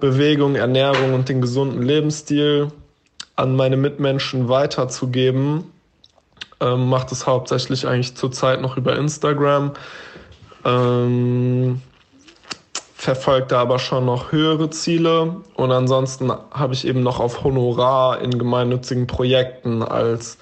Bewegung, 0.01 0.55
Ernährung 0.55 1.15
und 1.15 1.29
den 1.29 1.41
gesunden 1.41 1.83
Lebensstil 1.83 2.71
an 3.37 3.57
meine 3.57 3.77
Mitmenschen 3.77 4.49
weiterzugeben. 4.49 5.73
Ähm, 6.61 6.89
mache 6.89 7.07
das 7.11 7.27
hauptsächlich 7.27 7.87
eigentlich 7.87 8.17
zurzeit 8.17 8.61
noch 8.61 8.77
über 8.77 8.97
Instagram. 8.97 9.73
Ähm, 10.65 11.81
verfolgt 12.95 13.53
da 13.53 13.61
aber 13.61 13.79
schon 13.79 14.07
noch 14.07 14.33
höhere 14.33 14.71
Ziele 14.71 15.37
und 15.55 15.71
ansonsten 15.71 16.33
habe 16.51 16.75
ich 16.75 16.85
eben 16.85 17.05
noch 17.05 17.21
auf 17.21 17.45
Honorar 17.45 18.21
in 18.21 18.37
gemeinnützigen 18.37 19.07
Projekten 19.07 19.85
als 19.85 20.37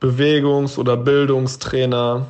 Bewegungs- 0.00 0.78
oder 0.78 0.96
Bildungstrainer 0.96 2.26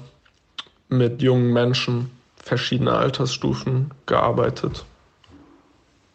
mit 0.88 1.22
jungen 1.22 1.52
Menschen 1.52 2.10
verschiedener 2.36 2.98
Altersstufen 2.98 3.92
gearbeitet 4.06 4.84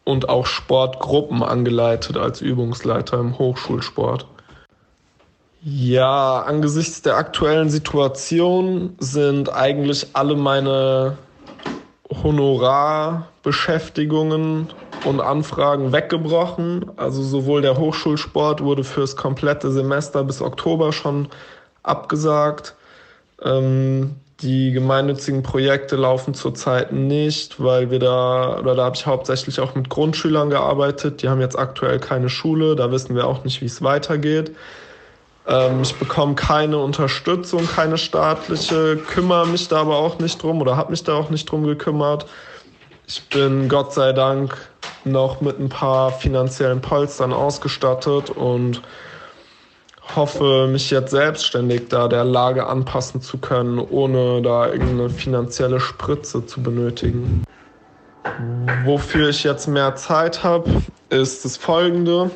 und 0.03 0.29
auch 0.29 0.45
Sportgruppen 0.45 1.43
angeleitet 1.43 2.17
als 2.17 2.41
Übungsleiter 2.41 3.19
im 3.19 3.37
Hochschulsport. 3.37 4.25
Ja, 5.61 6.43
angesichts 6.43 7.01
der 7.01 7.17
aktuellen 7.17 7.69
Situation 7.69 8.95
sind 8.99 9.53
eigentlich 9.53 10.07
alle 10.13 10.35
meine 10.35 11.17
Honorarbeschäftigungen 12.23 14.69
und 15.05 15.19
Anfragen 15.19 15.91
weggebrochen. 15.91 16.85
Also 16.95 17.21
sowohl 17.21 17.61
der 17.61 17.77
Hochschulsport 17.77 18.63
wurde 18.63 18.83
fürs 18.83 19.15
komplette 19.15 19.71
Semester 19.71 20.23
bis 20.23 20.41
Oktober 20.41 20.91
schon 20.93 21.27
abgesagt. 21.83 22.73
Ähm, 23.43 24.15
die 24.41 24.71
gemeinnützigen 24.71 25.43
Projekte 25.43 25.95
laufen 25.97 26.33
zurzeit 26.33 26.93
nicht, 26.93 27.61
weil 27.61 27.91
wir 27.91 27.99
da, 27.99 28.57
oder 28.59 28.75
da 28.75 28.85
habe 28.85 28.95
ich 28.95 29.05
hauptsächlich 29.05 29.59
auch 29.59 29.75
mit 29.75 29.89
Grundschülern 29.89 30.49
gearbeitet. 30.49 31.21
Die 31.21 31.29
haben 31.29 31.41
jetzt 31.41 31.59
aktuell 31.59 31.99
keine 31.99 32.29
Schule, 32.29 32.75
da 32.75 32.91
wissen 32.91 33.15
wir 33.15 33.27
auch 33.27 33.43
nicht, 33.43 33.61
wie 33.61 33.65
es 33.65 33.81
weitergeht. 33.81 34.55
Ähm, 35.45 35.81
ich 35.81 35.93
bekomme 35.95 36.35
keine 36.35 36.77
Unterstützung, 36.77 37.67
keine 37.67 37.97
staatliche, 37.97 38.97
kümmere 38.97 39.47
mich 39.47 39.67
da 39.67 39.81
aber 39.81 39.97
auch 39.97 40.19
nicht 40.19 40.41
drum 40.41 40.61
oder 40.61 40.77
habe 40.77 40.91
mich 40.91 41.03
da 41.03 41.15
auch 41.15 41.29
nicht 41.29 41.49
drum 41.51 41.65
gekümmert. 41.65 42.25
Ich 43.07 43.27
bin 43.29 43.67
Gott 43.67 43.93
sei 43.93 44.13
Dank 44.13 44.55
noch 45.03 45.41
mit 45.41 45.59
ein 45.59 45.69
paar 45.69 46.11
finanziellen 46.11 46.79
Polstern 46.79 47.33
ausgestattet 47.33 48.29
und 48.29 48.81
hoffe, 50.15 50.67
mich 50.67 50.89
jetzt 50.89 51.11
selbstständig 51.11 51.89
da 51.89 52.07
der 52.07 52.23
Lage 52.23 52.67
anpassen 52.67 53.21
zu 53.21 53.37
können, 53.37 53.79
ohne 53.79 54.41
da 54.41 54.67
irgendeine 54.67 55.09
finanzielle 55.09 55.79
Spritze 55.79 56.45
zu 56.45 56.61
benötigen. 56.61 57.43
Wofür 58.85 59.29
ich 59.29 59.43
jetzt 59.43 59.67
mehr 59.67 59.95
Zeit 59.95 60.43
habe, 60.43 60.69
ist 61.09 61.45
das 61.45 61.57
folgende. 61.57 62.31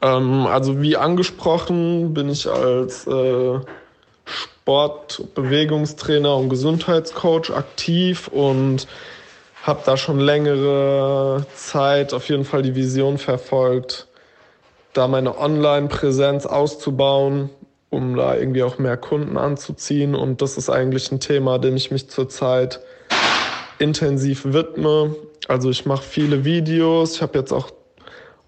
Ähm, 0.00 0.46
also 0.46 0.80
wie 0.82 0.96
angesprochen 0.96 2.12
bin 2.14 2.28
ich 2.28 2.48
als 2.48 3.06
äh, 3.06 3.60
Sport-, 4.24 5.24
Bewegungstrainer 5.34 6.36
und 6.36 6.48
Gesundheitscoach 6.48 7.50
aktiv 7.50 8.28
und 8.28 8.86
habe 9.62 9.82
da 9.86 9.96
schon 9.96 10.18
längere 10.18 11.46
Zeit 11.54 12.12
auf 12.12 12.28
jeden 12.28 12.44
Fall 12.44 12.62
die 12.62 12.74
Vision 12.74 13.18
verfolgt, 13.18 14.08
da 14.92 15.08
meine 15.08 15.38
Online-Präsenz 15.38 16.46
auszubauen, 16.46 17.50
um 17.90 18.16
da 18.16 18.36
irgendwie 18.36 18.62
auch 18.62 18.78
mehr 18.78 18.96
Kunden 18.96 19.36
anzuziehen. 19.36 20.14
Und 20.14 20.42
das 20.42 20.56
ist 20.56 20.70
eigentlich 20.70 21.10
ein 21.12 21.20
Thema, 21.20 21.58
dem 21.58 21.76
ich 21.76 21.90
mich 21.90 22.08
zurzeit 22.08 22.80
intensiv 23.78 24.44
widme. 24.44 25.14
Also 25.48 25.70
ich 25.70 25.86
mache 25.86 26.02
viele 26.02 26.44
Videos. 26.44 27.16
Ich 27.16 27.22
habe 27.22 27.38
jetzt 27.38 27.52
auch 27.52 27.70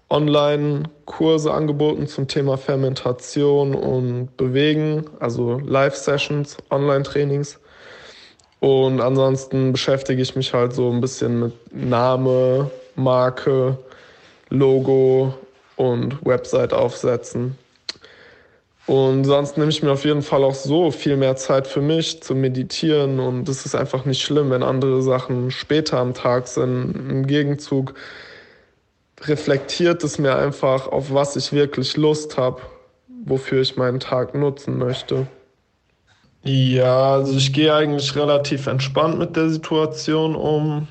Online-Kurse 0.09 1.51
angeboten 1.51 2.07
zum 2.07 2.27
Thema 2.27 2.57
Fermentation 2.57 3.73
und 3.73 4.37
Bewegen, 4.37 5.05
also 5.19 5.59
Live-Sessions, 5.59 6.57
Online-Trainings. 6.69 7.59
Und 8.59 9.01
ansonsten 9.01 9.71
beschäftige 9.71 10.21
ich 10.21 10.35
mich 10.35 10.53
halt 10.53 10.73
so 10.73 10.91
ein 10.91 11.01
bisschen 11.01 11.39
mit 11.39 11.53
Name, 11.71 12.69
Marke, 12.95 13.77
Logo 14.49 15.33
und 15.75 16.25
Website 16.25 16.73
aufsetzen. 16.73 17.57
Und 18.87 19.23
sonst 19.23 19.57
nehme 19.57 19.71
ich 19.71 19.81
mir 19.81 19.91
auf 19.91 20.05
jeden 20.05 20.21
Fall 20.21 20.43
auch 20.43 20.53
so 20.53 20.91
viel 20.91 21.17
mehr 21.17 21.35
Zeit 21.35 21.67
für 21.67 21.81
mich 21.81 22.21
zu 22.21 22.35
meditieren. 22.35 23.19
Und 23.19 23.49
es 23.49 23.65
ist 23.65 23.75
einfach 23.75 24.05
nicht 24.05 24.21
schlimm, 24.21 24.51
wenn 24.51 24.61
andere 24.61 25.01
Sachen 25.01 25.49
später 25.49 25.97
am 25.97 26.13
Tag 26.13 26.47
sind. 26.47 26.93
Im 27.09 27.25
Gegenzug 27.25 27.95
reflektiert 29.21 30.03
es 30.03 30.19
mir 30.19 30.35
einfach, 30.35 30.87
auf 30.87 31.11
was 31.11 31.35
ich 31.35 31.51
wirklich 31.51 31.97
Lust 31.97 32.37
habe, 32.37 32.61
wofür 33.25 33.61
ich 33.61 33.75
meinen 33.75 33.99
Tag 33.99 34.35
nutzen 34.35 34.77
möchte. 34.77 35.25
Ja, 36.43 37.13
also 37.13 37.35
ich 37.35 37.53
gehe 37.53 37.73
eigentlich 37.73 38.15
relativ 38.15 38.67
entspannt 38.67 39.17
mit 39.17 39.35
der 39.35 39.49
Situation 39.49 40.35
um. 40.35 40.87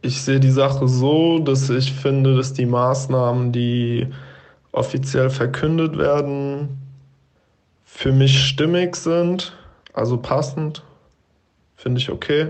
Ich 0.00 0.22
sehe 0.22 0.40
die 0.40 0.50
Sache 0.50 0.88
so, 0.88 1.38
dass 1.38 1.68
ich 1.70 1.92
finde, 1.92 2.36
dass 2.36 2.52
die 2.52 2.66
Maßnahmen, 2.66 3.52
die 3.52 4.08
offiziell 4.72 5.30
verkündet 5.30 5.98
werden, 5.98 6.78
für 7.84 8.12
mich 8.12 8.46
stimmig 8.46 8.96
sind, 8.96 9.56
also 9.92 10.16
passend, 10.16 10.82
finde 11.76 12.00
ich 12.00 12.10
okay. 12.10 12.48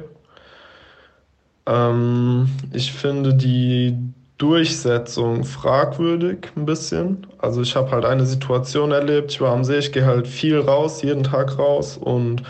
Ähm, 1.67 2.49
ich 2.73 2.93
finde 2.93 3.35
die 3.35 3.97
Durchsetzung 4.39 5.45
fragwürdig 5.45 6.49
ein 6.57 6.65
bisschen. 6.65 7.27
Also 7.39 7.63
ich 7.63 7.77
habe 7.77 7.91
halt 7.91 8.05
eine 8.05 8.27
Situation 8.27 8.91
erlebt, 8.93 9.33
ich 9.33 9.41
war 9.41 9.53
am 9.53 9.65
See, 9.65 9.79
ich 9.79 9.93
gehe 9.93 10.05
halt 10.05 10.27
viel 10.27 10.59
raus, 10.59 11.03
jeden 11.03 11.23
Tag 11.23 11.59
raus 11.59 11.97
und 11.97 12.43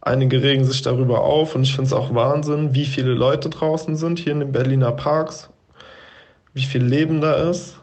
einige 0.00 0.42
regen 0.42 0.64
sich 0.64 0.82
darüber 0.82 1.22
auf 1.22 1.54
und 1.54 1.62
ich 1.62 1.74
finde 1.74 1.88
es 1.88 1.92
auch 1.92 2.14
Wahnsinn, 2.14 2.74
wie 2.74 2.84
viele 2.84 3.12
Leute 3.12 3.50
draußen 3.50 3.96
sind 3.96 4.18
hier 4.18 4.32
in 4.32 4.40
den 4.40 4.52
Berliner 4.52 4.92
Parks, 4.92 5.50
wie 6.54 6.62
viel 6.62 6.84
Leben 6.84 7.20
da 7.20 7.34
ist. 7.50 7.78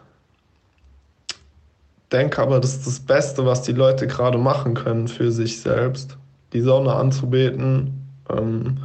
Denke 2.12 2.42
aber, 2.42 2.60
das 2.60 2.76
ist 2.76 2.88
das 2.88 3.00
Beste, 3.00 3.46
was 3.46 3.64
die 3.64 3.74
Leute 3.74 4.08
gerade 4.08 4.38
machen 4.38 4.74
können 4.74 5.08
für 5.08 5.32
sich 5.32 5.60
selbst. 5.60 6.18
Die 6.54 6.62
Sonne 6.62 6.94
anzubeten, 6.94 8.08
ähm, 8.30 8.78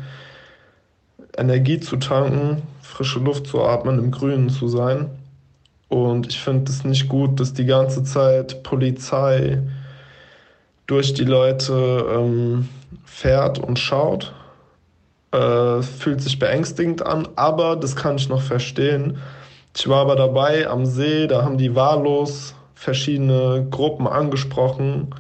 Energie 1.37 1.79
zu 1.79 1.97
tanken, 1.97 2.63
frische 2.83 3.21
Luft 3.21 3.47
zu 3.47 3.63
atmen, 3.63 3.99
im 3.99 4.11
Grünen 4.11 4.51
zu 4.51 4.69
sein. 4.69 5.11
Und 5.89 6.29
ich 6.29 6.41
finde 6.41 6.71
es 6.71 6.85
nicht 6.85 7.09
gut, 7.09 7.41
dass 7.41 7.53
die 7.53 7.67
ganze 7.67 8.03
Zeit 8.05 8.63
Polizei 8.63 9.61
durch 10.91 11.15
die 11.15 11.25
Leute 11.25 12.05
ähm, 12.13 12.69
fährt 13.05 13.59
und 13.61 13.79
schaut. 13.79 14.35
Äh, 15.33 15.83
fühlt 15.83 16.21
sich 16.21 16.41
beängstigend 16.41 17.07
an, 17.07 17.29
aber 17.37 17.77
das 17.77 17.95
kann 17.95 18.17
ich 18.17 18.29
noch 18.29 18.43
verstehen. 18.43 19.19
Ich 19.77 19.89
war 19.89 20.01
aber 20.01 20.17
dabei 20.17 20.69
am 20.69 20.85
See, 20.85 21.29
da 21.29 21.45
haben 21.45 21.57
die 21.57 21.77
wahllos 21.77 22.55
verschiedene 22.75 23.69
Gruppen 23.71 24.09
angesprochen 24.09 25.15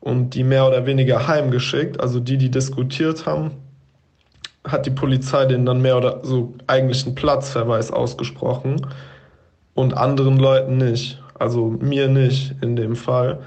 und 0.00 0.30
die 0.30 0.42
mehr 0.42 0.66
oder 0.66 0.86
weniger 0.86 1.28
heimgeschickt. 1.28 2.00
Also 2.00 2.18
die, 2.18 2.36
die 2.36 2.50
diskutiert 2.50 3.24
haben, 3.24 3.52
hat 4.66 4.86
die 4.86 4.90
Polizei 4.90 5.44
denen 5.46 5.66
dann 5.66 5.80
mehr 5.80 5.98
oder 5.98 6.20
so 6.24 6.54
eigentlich 6.66 7.06
einen 7.06 7.14
Platzverweis 7.14 7.92
ausgesprochen 7.92 8.84
und 9.74 9.96
anderen 9.96 10.38
Leuten 10.38 10.78
nicht. 10.78 11.22
Also 11.38 11.68
mir 11.68 12.08
nicht 12.08 12.56
in 12.60 12.74
dem 12.74 12.96
Fall. 12.96 13.38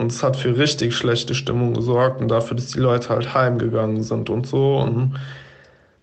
Und 0.00 0.12
es 0.12 0.22
hat 0.22 0.36
für 0.36 0.56
richtig 0.56 0.96
schlechte 0.96 1.34
Stimmung 1.34 1.74
gesorgt 1.74 2.22
und 2.22 2.28
dafür, 2.28 2.56
dass 2.56 2.68
die 2.68 2.78
Leute 2.78 3.10
halt 3.10 3.34
heimgegangen 3.34 4.02
sind 4.02 4.30
und 4.30 4.46
so. 4.46 4.78
Und 4.78 5.20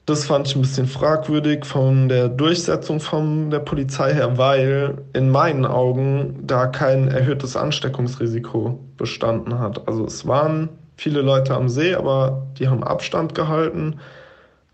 das 0.06 0.26
fand 0.26 0.48
ich 0.48 0.56
ein 0.56 0.62
bisschen 0.62 0.86
fragwürdig 0.86 1.66
von 1.66 2.08
der 2.08 2.30
Durchsetzung 2.30 3.00
von 3.00 3.50
der 3.50 3.58
Polizei 3.58 4.14
her, 4.14 4.38
weil 4.38 5.00
in 5.14 5.32
meinen 5.32 5.66
Augen 5.66 6.44
da 6.44 6.68
kein 6.68 7.08
erhöhtes 7.08 7.58
Ansteckungsrisiko 7.58 8.80
bestanden 8.98 9.58
hat. 9.58 9.88
Also 9.88 10.06
es 10.06 10.28
waren 10.28 10.70
viele 10.96 11.22
Leute 11.22 11.56
am 11.56 11.68
See, 11.68 11.96
aber 11.96 12.46
die 12.60 12.68
haben 12.68 12.84
Abstand 12.84 13.34
gehalten 13.34 13.96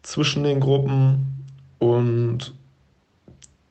zwischen 0.01 0.43
den 0.43 0.59
Gruppen 0.59 1.45
und 1.79 2.53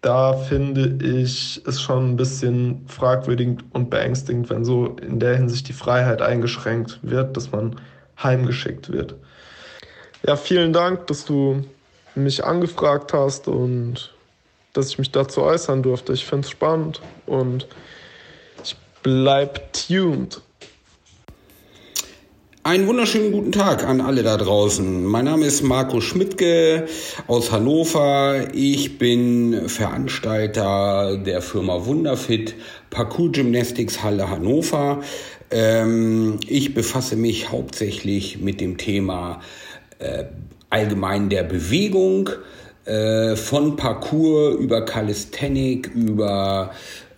da 0.02 0.34
finde 0.34 0.98
ich 1.04 1.62
es 1.64 1.80
schon 1.80 2.10
ein 2.10 2.16
bisschen 2.16 2.84
fragwürdig 2.88 3.58
und 3.72 3.88
beängstigend, 3.88 4.50
wenn 4.50 4.64
so 4.64 4.96
in 5.00 5.20
der 5.20 5.36
Hinsicht 5.36 5.68
die 5.68 5.72
Freiheit 5.72 6.20
eingeschränkt 6.20 6.98
wird, 7.02 7.36
dass 7.36 7.52
man 7.52 7.80
heimgeschickt 8.20 8.92
wird. 8.92 9.14
Ja, 10.26 10.36
vielen 10.36 10.72
Dank, 10.72 11.06
dass 11.06 11.24
du 11.24 11.64
mich 12.16 12.44
angefragt 12.44 13.12
hast 13.12 13.46
und 13.46 14.12
dass 14.72 14.88
ich 14.88 14.98
mich 14.98 15.12
dazu 15.12 15.42
äußern 15.42 15.82
durfte. 15.82 16.12
Ich 16.12 16.24
finde 16.24 16.46
es 16.46 16.50
spannend 16.50 17.00
und 17.26 17.68
ich 18.64 18.76
bleib 19.04 19.72
tuned. 19.72 20.40
Einen 22.64 22.86
wunderschönen 22.86 23.32
guten 23.32 23.50
Tag 23.50 23.84
an 23.84 24.00
alle 24.00 24.22
da 24.22 24.36
draußen. 24.36 25.04
Mein 25.04 25.24
Name 25.24 25.46
ist 25.46 25.62
Marco 25.62 26.00
Schmidtke 26.00 26.86
aus 27.26 27.50
Hannover. 27.50 28.54
Ich 28.54 28.98
bin 28.98 29.68
Veranstalter 29.68 31.16
der 31.16 31.42
Firma 31.42 31.86
Wunderfit 31.86 32.54
Parkour 32.88 33.32
Gymnastics 33.32 34.04
Halle 34.04 34.30
Hannover. 34.30 35.02
Ähm, 35.50 36.38
ich 36.46 36.72
befasse 36.72 37.16
mich 37.16 37.50
hauptsächlich 37.50 38.38
mit 38.38 38.60
dem 38.60 38.78
Thema 38.78 39.40
äh, 39.98 40.26
allgemein 40.70 41.30
der 41.30 41.42
Bewegung, 41.42 42.30
äh, 42.84 43.34
von 43.34 43.74
Parkour 43.74 44.52
über 44.52 44.84
Calisthenic, 44.84 45.90
über 45.96 46.70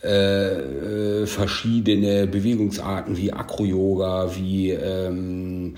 äh, 0.04 1.23
äh, 1.23 1.26
verschiedene 1.26 2.26
Bewegungsarten 2.26 3.16
wie 3.16 3.32
Acro-Yoga, 3.32 4.37
wie 4.37 4.70
ähm, 4.70 5.75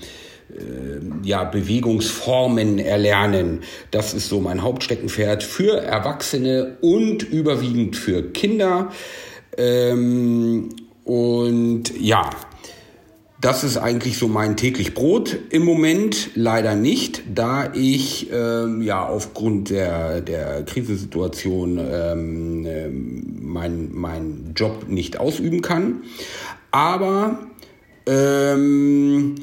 äh, 0.49 1.27
ja, 1.27 1.43
Bewegungsformen 1.45 2.79
erlernen. 2.79 3.61
Das 3.91 4.13
ist 4.13 4.29
so 4.29 4.39
mein 4.41 4.63
Hauptsteckenpferd 4.63 5.43
für 5.43 5.77
Erwachsene 5.81 6.77
und 6.81 7.23
überwiegend 7.23 7.95
für 7.95 8.31
Kinder. 8.31 8.91
Ähm, 9.57 10.69
und 11.03 11.83
ja, 11.99 12.29
das 13.39 13.63
ist 13.63 13.77
eigentlich 13.77 14.17
so 14.17 14.27
mein 14.27 14.57
täglich 14.57 14.93
Brot. 14.95 15.37
Im 15.51 15.63
Moment 15.63 16.31
leider 16.33 16.75
nicht, 16.75 17.21
da 17.33 17.71
ich 17.73 18.29
ähm, 18.31 18.81
ja 18.81 19.05
aufgrund 19.05 19.69
der, 19.69 20.21
der 20.21 20.63
Krisensituation 20.63 21.79
ähm, 21.79 22.65
äh, 22.65 22.87
meinen 22.89 23.91
mein 23.93 24.53
Job 24.55 24.87
nicht 24.87 25.19
ausüben 25.19 25.61
kann. 25.61 26.01
Aber 26.71 27.47
ähm, 28.07 29.35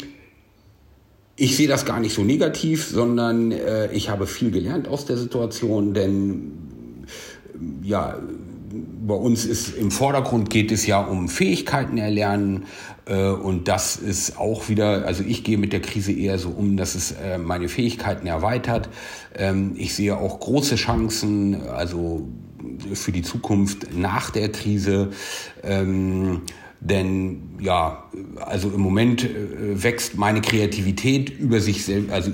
ich 1.37 1.57
sehe 1.57 1.69
das 1.69 1.85
gar 1.85 2.01
nicht 2.01 2.15
so 2.15 2.23
negativ, 2.23 2.87
sondern 2.87 3.53
äh, 3.53 3.93
ich 3.93 4.09
habe 4.09 4.27
viel 4.27 4.51
gelernt 4.51 4.89
aus 4.89 5.07
der 5.07 5.17
Situation, 5.17 5.95
denn 5.95 6.53
ja, 7.83 8.19
bei 9.07 9.15
uns 9.15 9.45
ist 9.45 9.77
im 9.77 9.91
Vordergrund 9.91 10.51
geht 10.51 10.73
es 10.73 10.87
ja 10.87 11.01
um 11.01 11.29
Fähigkeiten 11.29 11.99
erlernen 11.99 12.65
äh, 13.07 13.29
und 13.29 13.69
das 13.69 13.97
ist 13.97 14.39
auch 14.39 14.69
wieder, 14.69 15.07
also 15.07 15.23
ich 15.27 15.45
gehe 15.45 15.59
mit 15.59 15.73
der 15.73 15.81
Krise 15.81 16.13
eher 16.13 16.39
so 16.39 16.51
um, 16.51 16.77
dass 16.77 16.95
es 16.95 17.13
äh, 17.13 17.39
meine 17.39 17.69
Fähigkeiten 17.69 18.27
erweitert. 18.27 18.89
Ähm, 19.37 19.73
ich 19.77 19.95
sehe 19.95 20.17
auch 20.17 20.41
große 20.41 20.77
Chancen, 20.77 21.69
also 21.69 22.27
für 22.95 23.13
die 23.13 23.23
Zukunft 23.23 23.95
nach 23.95 24.31
der 24.31 24.51
Krise. 24.51 25.11
Ähm, 25.63 26.43
denn 26.81 27.43
ja, 27.61 28.05
also 28.37 28.71
im 28.71 28.81
Moment 28.81 29.25
äh, 29.25 29.83
wächst 29.83 30.17
meine 30.17 30.41
Kreativität 30.41 31.31
über 31.31 31.61
sich 31.61 31.85
selbst, 31.85 32.11
also 32.11 32.31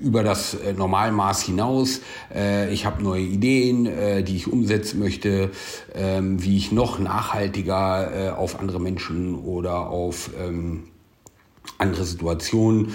über 0.00 0.22
das 0.22 0.54
äh, 0.54 0.72
Normalmaß 0.72 1.42
hinaus. 1.42 2.00
Äh, 2.34 2.72
ich 2.72 2.86
habe 2.86 3.02
neue 3.02 3.22
Ideen, 3.22 3.86
äh, 3.86 4.22
die 4.22 4.36
ich 4.36 4.50
umsetzen 4.50 5.00
möchte, 5.00 5.50
ähm, 5.94 6.42
wie 6.42 6.56
ich 6.56 6.72
noch 6.72 6.98
nachhaltiger 6.98 8.38
auf 8.38 8.60
andere 8.60 8.80
Menschen 8.80 9.34
oder 9.34 9.88
auf 9.88 10.30
ähm, 10.38 10.84
andere 11.78 12.04
Situationen 12.04 12.92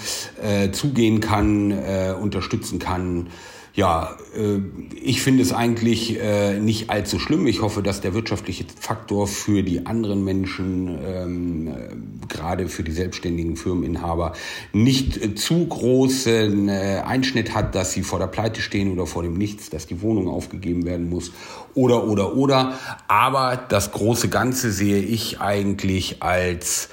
zugehen 0.71 1.19
kann, 1.19 1.71
unterstützen 2.19 2.79
kann 2.79 3.27
ja, 3.75 4.15
äh, 4.35 4.59
ich 5.01 5.23
finde 5.23 5.41
es 5.41 5.51
eigentlich 5.51 6.19
äh, 6.21 6.59
nicht 6.59 6.91
allzu 6.91 7.17
schlimm. 7.17 7.47
Ich 7.47 7.63
hoffe, 7.63 7.81
dass 7.81 8.01
der 8.01 8.13
wirtschaftliche 8.13 8.65
Faktor 8.79 9.27
für 9.27 9.63
die 9.63 9.87
anderen 9.87 10.23
Menschen, 10.23 10.99
ähm, 11.03 11.67
äh, 11.67 12.27
gerade 12.27 12.67
für 12.67 12.83
die 12.83 12.91
selbstständigen 12.91 13.57
Firmeninhaber, 13.57 14.33
nicht 14.73 15.39
zu 15.39 15.65
großen 15.65 16.69
Einschnitt 16.69 17.53
hat, 17.53 17.75
dass 17.75 17.93
sie 17.93 18.03
vor 18.03 18.19
der 18.19 18.27
Pleite 18.27 18.61
stehen 18.61 18.91
oder 18.91 19.05
vor 19.05 19.23
dem 19.23 19.33
Nichts, 19.37 19.69
dass 19.69 19.87
die 19.87 20.01
Wohnung 20.01 20.27
aufgegeben 20.27 20.85
werden 20.85 21.09
muss 21.09 21.31
oder, 21.73 22.07
oder, 22.07 22.35
oder. 22.35 22.77
Aber 23.07 23.57
das 23.69 23.91
große 23.91 24.29
Ganze 24.29 24.71
sehe 24.71 25.01
ich 25.01 25.41
eigentlich 25.41 26.21
als, 26.23 26.89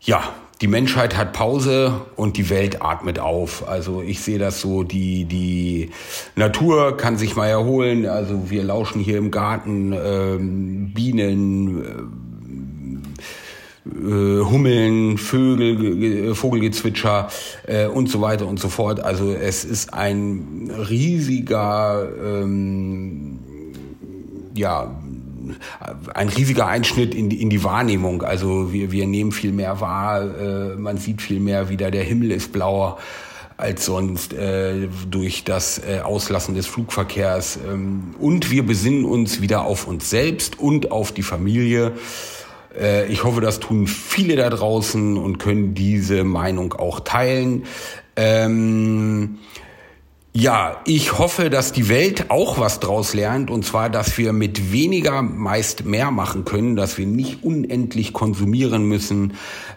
ja, 0.00 0.22
die 0.60 0.68
Menschheit 0.68 1.16
hat 1.16 1.32
Pause 1.32 2.02
und 2.16 2.36
die 2.36 2.50
Welt 2.50 2.82
atmet 2.82 3.18
auf. 3.18 3.66
Also 3.66 4.02
ich 4.02 4.20
sehe 4.20 4.38
das 4.38 4.60
so, 4.60 4.82
die, 4.82 5.24
die 5.24 5.90
Natur 6.36 6.98
kann 6.98 7.16
sich 7.16 7.34
mal 7.34 7.48
erholen. 7.48 8.04
Also 8.06 8.50
wir 8.50 8.62
lauschen 8.62 9.00
hier 9.00 9.16
im 9.16 9.30
Garten 9.30 9.92
ähm, 9.92 10.92
Bienen, 10.92 11.82
äh, 13.86 14.06
äh 14.06 14.44
Hummeln, 14.44 15.16
Vögel, 15.16 16.34
Vogelgezwitscher 16.34 17.28
äh, 17.66 17.86
und 17.86 18.10
so 18.10 18.20
weiter 18.20 18.46
und 18.46 18.60
so 18.60 18.68
fort. 18.68 19.00
Also 19.00 19.32
es 19.32 19.64
ist 19.64 19.94
ein 19.94 20.70
riesiger 20.90 22.06
ähm, 22.22 23.38
ja, 24.54 24.99
ein 26.14 26.28
riesiger 26.28 26.66
Einschnitt 26.66 27.14
in 27.14 27.28
die, 27.28 27.40
in 27.40 27.50
die 27.50 27.64
Wahrnehmung. 27.64 28.22
Also 28.22 28.72
wir, 28.72 28.92
wir 28.92 29.06
nehmen 29.06 29.32
viel 29.32 29.52
mehr 29.52 29.80
wahr, 29.80 30.22
äh, 30.22 30.76
man 30.76 30.98
sieht 30.98 31.22
viel 31.22 31.40
mehr 31.40 31.68
wieder, 31.68 31.90
der 31.90 32.04
Himmel 32.04 32.30
ist 32.30 32.52
blauer 32.52 32.98
als 33.56 33.84
sonst 33.84 34.32
äh, 34.32 34.88
durch 35.10 35.44
das 35.44 35.78
äh, 35.78 36.00
Auslassen 36.00 36.54
des 36.54 36.66
Flugverkehrs. 36.66 37.58
Ähm, 37.70 38.14
und 38.18 38.50
wir 38.50 38.64
besinnen 38.64 39.04
uns 39.04 39.40
wieder 39.42 39.64
auf 39.64 39.86
uns 39.86 40.08
selbst 40.10 40.58
und 40.58 40.90
auf 40.90 41.12
die 41.12 41.22
Familie. 41.22 41.92
Äh, 42.78 43.06
ich 43.06 43.24
hoffe, 43.24 43.40
das 43.40 43.60
tun 43.60 43.86
viele 43.86 44.36
da 44.36 44.48
draußen 44.48 45.16
und 45.16 45.38
können 45.38 45.74
diese 45.74 46.24
Meinung 46.24 46.72
auch 46.72 47.00
teilen. 47.00 47.64
Ähm, 48.16 49.38
ja, 50.32 50.80
ich 50.84 51.18
hoffe, 51.18 51.50
dass 51.50 51.72
die 51.72 51.88
Welt 51.88 52.30
auch 52.30 52.60
was 52.60 52.78
draus 52.78 53.14
lernt 53.14 53.50
und 53.50 53.64
zwar, 53.64 53.90
dass 53.90 54.16
wir 54.16 54.32
mit 54.32 54.70
weniger 54.70 55.22
meist 55.22 55.84
mehr 55.84 56.12
machen 56.12 56.44
können, 56.44 56.76
dass 56.76 56.98
wir 56.98 57.06
nicht 57.06 57.42
unendlich 57.42 58.12
konsumieren 58.12 58.84
müssen, 58.84 59.32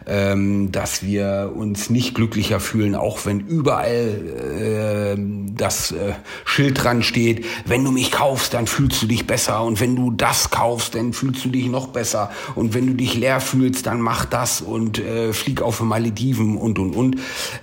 ähm, 0.05 0.71
dass 0.71 1.01
wir 1.01 1.53
uns 1.55 1.89
nicht 1.89 2.13
glücklicher 2.13 2.59
fühlen, 2.59 2.93
auch 2.93 3.25
wenn 3.25 3.39
überall 3.39 5.15
äh, 5.17 5.19
das 5.55 5.91
äh, 5.91 6.13
Schild 6.45 6.83
dran 6.83 7.01
steht, 7.01 7.45
wenn 7.65 7.83
du 7.83 7.89
mich 7.89 8.11
kaufst, 8.11 8.53
dann 8.53 8.67
fühlst 8.67 9.01
du 9.01 9.07
dich 9.07 9.25
besser 9.25 9.63
und 9.63 9.79
wenn 9.79 9.95
du 9.95 10.11
das 10.11 10.51
kaufst, 10.51 10.93
dann 10.93 11.13
fühlst 11.13 11.43
du 11.45 11.49
dich 11.49 11.65
noch 11.65 11.87
besser 11.87 12.29
und 12.53 12.75
wenn 12.75 12.85
du 12.85 12.93
dich 12.93 13.15
leer 13.15 13.39
fühlst, 13.39 13.87
dann 13.87 13.99
mach 13.99 14.25
das 14.25 14.61
und 14.61 14.99
äh, 14.99 15.33
flieg 15.33 15.63
auf 15.63 15.81
Malediven 15.81 16.57
und 16.57 16.77
und 16.77 16.95
und. 16.95 17.15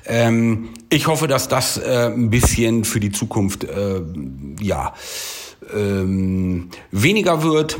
Ähm, 0.07 0.70
ich 0.90 1.07
hoffe, 1.07 1.29
dass 1.29 1.48
das 1.48 1.79
äh, 1.79 2.11
ein 2.12 2.31
bisschen 2.31 2.85
für 2.85 3.00
die 3.00 3.12
Zukunft 3.12 3.64
äh, 3.64 4.03
ja 4.61 4.94
ähm, 5.74 6.68
weniger 6.90 7.42
wird 7.42 7.79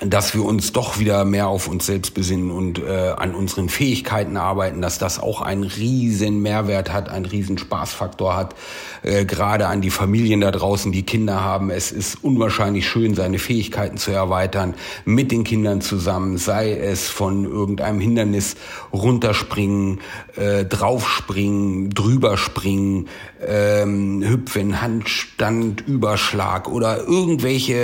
dass 0.00 0.34
wir 0.34 0.44
uns 0.44 0.72
doch 0.72 0.98
wieder 0.98 1.24
mehr 1.24 1.48
auf 1.48 1.68
uns 1.68 1.86
selbst 1.86 2.14
besinnen 2.14 2.50
und 2.50 2.78
äh, 2.78 3.12
an 3.16 3.34
unseren 3.34 3.68
Fähigkeiten 3.68 4.36
arbeiten, 4.36 4.80
dass 4.80 4.98
das 4.98 5.20
auch 5.20 5.42
einen 5.42 5.64
riesen 5.64 6.40
Mehrwert 6.40 6.92
hat, 6.92 7.10
einen 7.10 7.26
riesen 7.26 7.58
Spaßfaktor 7.58 8.34
hat, 8.34 8.54
äh, 9.02 9.26
gerade 9.26 9.66
an 9.66 9.82
die 9.82 9.90
Familien 9.90 10.40
da 10.40 10.50
draußen, 10.50 10.90
die 10.90 11.02
Kinder 11.02 11.42
haben. 11.42 11.70
Es 11.70 11.92
ist 11.92 12.24
unwahrscheinlich 12.24 12.88
schön, 12.88 13.14
seine 13.14 13.38
Fähigkeiten 13.38 13.98
zu 13.98 14.10
erweitern, 14.10 14.74
mit 15.04 15.32
den 15.32 15.44
Kindern 15.44 15.82
zusammen, 15.82 16.38
sei 16.38 16.72
es 16.72 17.08
von 17.08 17.44
irgendeinem 17.44 18.00
Hindernis 18.00 18.56
runterspringen, 18.92 20.00
äh, 20.36 20.64
draufspringen, 20.64 21.90
drüberspringen, 21.90 23.08
ähm, 23.46 24.22
Hüpfen, 24.22 24.80
Handstand, 24.80 25.86
Überschlag 25.86 26.68
oder 26.68 26.98
irgendwelche 27.06 27.74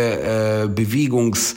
äh, 0.65 0.69
Bewegungs 0.69 1.57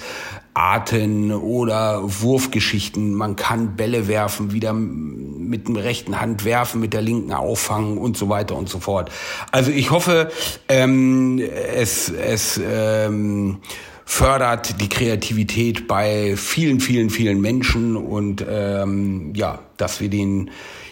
Arten 0.53 1.31
oder 1.31 2.01
Wurfgeschichten. 2.03 3.13
Man 3.13 3.35
kann 3.37 3.75
Bälle 3.77 4.07
werfen, 4.07 4.51
wieder 4.51 4.73
mit 4.73 5.67
dem 5.67 5.77
rechten 5.77 6.19
Hand 6.19 6.43
werfen, 6.43 6.81
mit 6.81 6.93
der 6.93 7.01
linken 7.01 7.31
auffangen 7.31 7.97
und 7.97 8.17
so 8.17 8.27
weiter 8.27 8.55
und 8.57 8.67
so 8.67 8.79
fort. 8.79 9.09
Also 9.51 9.71
ich 9.71 9.89
hoffe, 9.91 10.31
ähm, 10.67 11.39
es, 11.39 12.09
es 12.09 12.59
ähm, 12.61 13.59
fördert 14.03 14.81
die 14.81 14.89
Kreativität 14.89 15.87
bei 15.87 16.35
vielen, 16.35 16.81
vielen, 16.81 17.09
vielen 17.09 17.39
Menschen 17.39 17.95
und 17.95 18.43
ähm, 18.49 19.33
ja, 19.35 19.59
dass 19.77 20.01
wir 20.01 20.09
den 20.09 20.49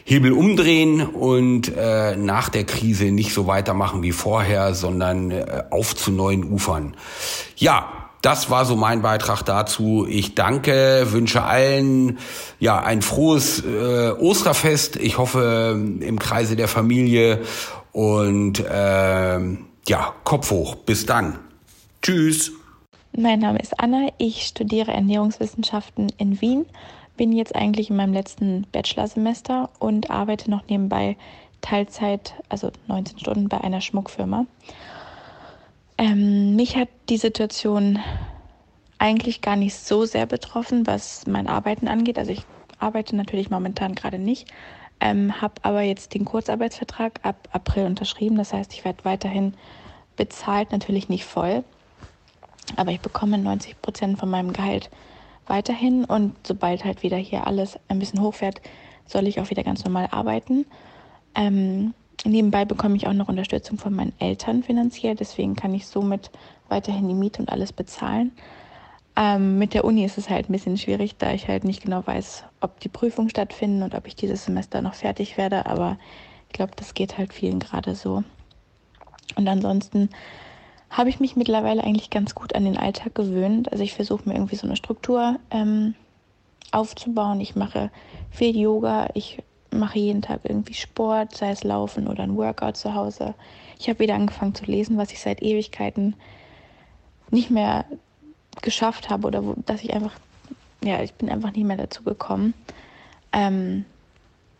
Hebel 0.09 0.31
umdrehen 0.31 1.01
und 1.01 1.67
äh, 1.75 2.15
nach 2.15 2.47
der 2.47 2.63
Krise 2.63 3.11
nicht 3.11 3.33
so 3.33 3.45
weitermachen 3.45 4.03
wie 4.03 4.13
vorher, 4.13 4.73
sondern 4.73 5.31
äh, 5.31 5.63
auf 5.69 5.97
zu 5.97 6.13
neuen 6.13 6.49
Ufern. 6.49 6.95
Ja, 7.57 7.91
das 8.21 8.49
war 8.49 8.63
so 8.63 8.77
mein 8.77 9.01
Beitrag 9.01 9.43
dazu. 9.43 10.07
Ich 10.09 10.33
danke, 10.33 11.07
wünsche 11.11 11.43
allen 11.43 12.19
ja 12.57 12.79
ein 12.79 13.01
frohes 13.01 13.65
äh, 13.65 14.11
Osterfest. 14.11 14.95
Ich 14.95 15.17
hoffe 15.17 15.77
im 15.99 16.19
Kreise 16.19 16.55
der 16.55 16.69
Familie 16.69 17.41
und 17.91 18.61
äh, 18.61 19.39
ja 19.89 20.13
Kopf 20.23 20.51
hoch. 20.51 20.75
Bis 20.75 21.05
dann. 21.05 21.37
Tschüss. 22.01 22.53
Mein 23.11 23.39
Name 23.39 23.59
ist 23.59 23.77
Anna. 23.77 24.07
Ich 24.17 24.43
studiere 24.43 24.93
Ernährungswissenschaften 24.93 26.13
in 26.17 26.39
Wien. 26.39 26.65
Bin 27.17 27.31
jetzt 27.31 27.55
eigentlich 27.55 27.89
in 27.89 27.95
meinem 27.95 28.13
letzten 28.13 28.67
Bachelorsemester 28.71 29.69
und 29.79 30.09
arbeite 30.09 30.49
noch 30.49 30.67
nebenbei 30.67 31.17
Teilzeit, 31.61 32.35
also 32.49 32.71
19 32.87 33.19
Stunden 33.19 33.49
bei 33.49 33.59
einer 33.59 33.81
Schmuckfirma. 33.81 34.45
Ähm, 35.97 36.55
mich 36.55 36.77
hat 36.77 36.89
die 37.09 37.17
Situation 37.17 37.99
eigentlich 38.99 39.41
gar 39.41 39.55
nicht 39.55 39.75
so 39.75 40.05
sehr 40.05 40.25
betroffen, 40.25 40.87
was 40.87 41.25
mein 41.27 41.47
Arbeiten 41.47 41.87
angeht. 41.87 42.17
Also 42.17 42.31
ich 42.31 42.43
arbeite 42.79 43.15
natürlich 43.15 43.49
momentan 43.49 43.95
gerade 43.95 44.19
nicht, 44.19 44.47
ähm, 44.99 45.41
habe 45.41 45.55
aber 45.63 45.81
jetzt 45.81 46.13
den 46.13 46.25
Kurzarbeitsvertrag 46.25 47.19
ab 47.23 47.49
April 47.51 47.85
unterschrieben. 47.85 48.37
Das 48.37 48.53
heißt, 48.53 48.73
ich 48.73 48.85
werde 48.85 49.05
weiterhin 49.05 49.53
bezahlt, 50.15 50.71
natürlich 50.71 51.09
nicht 51.09 51.25
voll, 51.25 51.63
aber 52.75 52.91
ich 52.91 52.99
bekomme 52.99 53.37
90 53.37 53.81
Prozent 53.81 54.19
von 54.19 54.29
meinem 54.29 54.53
Gehalt 54.53 54.89
weiterhin 55.49 56.05
und 56.05 56.35
sobald 56.45 56.85
halt 56.85 57.03
wieder 57.03 57.17
hier 57.17 57.47
alles 57.47 57.79
ein 57.87 57.99
bisschen 57.99 58.21
hochfährt, 58.21 58.61
soll 59.05 59.27
ich 59.27 59.39
auch 59.39 59.49
wieder 59.49 59.63
ganz 59.63 59.83
normal 59.83 60.07
arbeiten. 60.11 60.65
Ähm, 61.35 61.93
Nebenbei 62.25 62.65
bekomme 62.65 62.95
ich 62.95 63.07
auch 63.07 63.13
noch 63.13 63.29
Unterstützung 63.29 63.77
von 63.77 63.93
meinen 63.93 64.13
Eltern 64.19 64.63
finanziell, 64.63 65.15
deswegen 65.15 65.55
kann 65.55 65.73
ich 65.73 65.85
somit 65.85 66.31
weiterhin 66.67 67.07
die 67.07 67.13
Miete 67.13 67.41
und 67.41 67.49
alles 67.49 67.71
bezahlen. 67.71 68.31
Ähm, 69.15 69.57
mit 69.57 69.73
der 69.73 69.85
Uni 69.85 70.03
ist 70.03 70.17
es 70.17 70.29
halt 70.29 70.49
ein 70.49 70.51
bisschen 70.51 70.77
schwierig, 70.77 71.17
da 71.17 71.31
ich 71.31 71.47
halt 71.47 71.63
nicht 71.63 71.83
genau 71.83 72.05
weiß, 72.05 72.43
ob 72.59 72.79
die 72.79 72.89
Prüfungen 72.89 73.29
stattfinden 73.29 73.83
und 73.83 73.95
ob 73.95 74.07
ich 74.07 74.15
dieses 74.15 74.45
Semester 74.45 74.81
noch 74.81 74.95
fertig 74.95 75.37
werde. 75.37 75.67
Aber 75.67 75.97
ich 76.47 76.53
glaube, 76.53 76.73
das 76.75 76.93
geht 76.93 77.17
halt 77.17 77.33
vielen 77.33 77.59
gerade 77.59 77.95
so. 77.95 78.23
Und 79.35 79.47
ansonsten 79.47 80.09
habe 80.89 81.09
ich 81.09 81.19
mich 81.19 81.35
mittlerweile 81.35 81.83
eigentlich 81.83 82.09
ganz 82.09 82.33
gut 82.33 82.55
an 82.55 82.65
den 82.65 82.77
Alltag 82.77 83.15
gewöhnt. 83.15 83.71
Also 83.71 83.83
ich 83.83 83.93
versuche 83.93 84.27
mir 84.27 84.35
irgendwie 84.35 84.55
so 84.55 84.67
eine 84.67 84.75
Struktur 84.75 85.37
ähm, 85.51 85.95
aufzubauen. 86.71 87.41
Ich 87.41 87.55
mache 87.55 87.91
viel 88.31 88.57
Yoga, 88.57 89.09
ich 89.13 89.43
mache 89.71 89.99
jeden 89.99 90.21
Tag 90.21 90.41
irgendwie 90.43 90.73
Sport, 90.73 91.35
sei 91.35 91.51
es 91.51 91.63
Laufen 91.63 92.07
oder 92.07 92.23
ein 92.23 92.37
Workout 92.37 92.77
zu 92.77 92.93
Hause. 92.93 93.33
Ich 93.79 93.89
habe 93.89 93.99
wieder 93.99 94.15
angefangen 94.15 94.55
zu 94.55 94.65
lesen, 94.65 94.97
was 94.97 95.11
ich 95.11 95.19
seit 95.19 95.41
Ewigkeiten 95.41 96.15
nicht 97.29 97.49
mehr 97.49 97.85
geschafft 98.61 99.09
habe 99.09 99.27
oder 99.27 99.45
wo, 99.45 99.55
dass 99.65 99.83
ich 99.83 99.93
einfach, 99.93 100.13
ja, 100.83 101.01
ich 101.03 101.13
bin 101.13 101.29
einfach 101.29 101.51
nicht 101.51 101.65
mehr 101.65 101.77
dazu 101.77 102.03
gekommen. 102.03 102.53
Ähm, 103.33 103.85